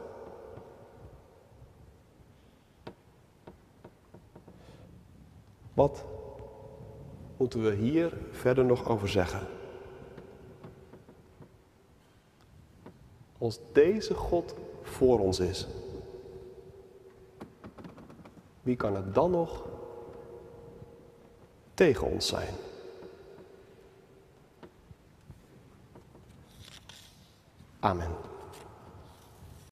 Wat 5.74 6.04
moeten 7.36 7.62
we 7.62 7.74
hier 7.74 8.18
verder 8.30 8.64
nog 8.64 8.88
over 8.88 9.08
zeggen? 9.08 9.46
Als 13.38 13.58
deze 13.72 14.14
God 14.14 14.54
voor 14.82 15.18
ons 15.18 15.40
is, 15.40 15.66
wie 18.62 18.76
kan 18.76 18.94
het 18.96 19.14
dan 19.14 19.30
nog 19.30 19.64
tegen 21.74 22.06
ons 22.06 22.26
zijn? 22.26 22.54
Amen. 27.82 28.31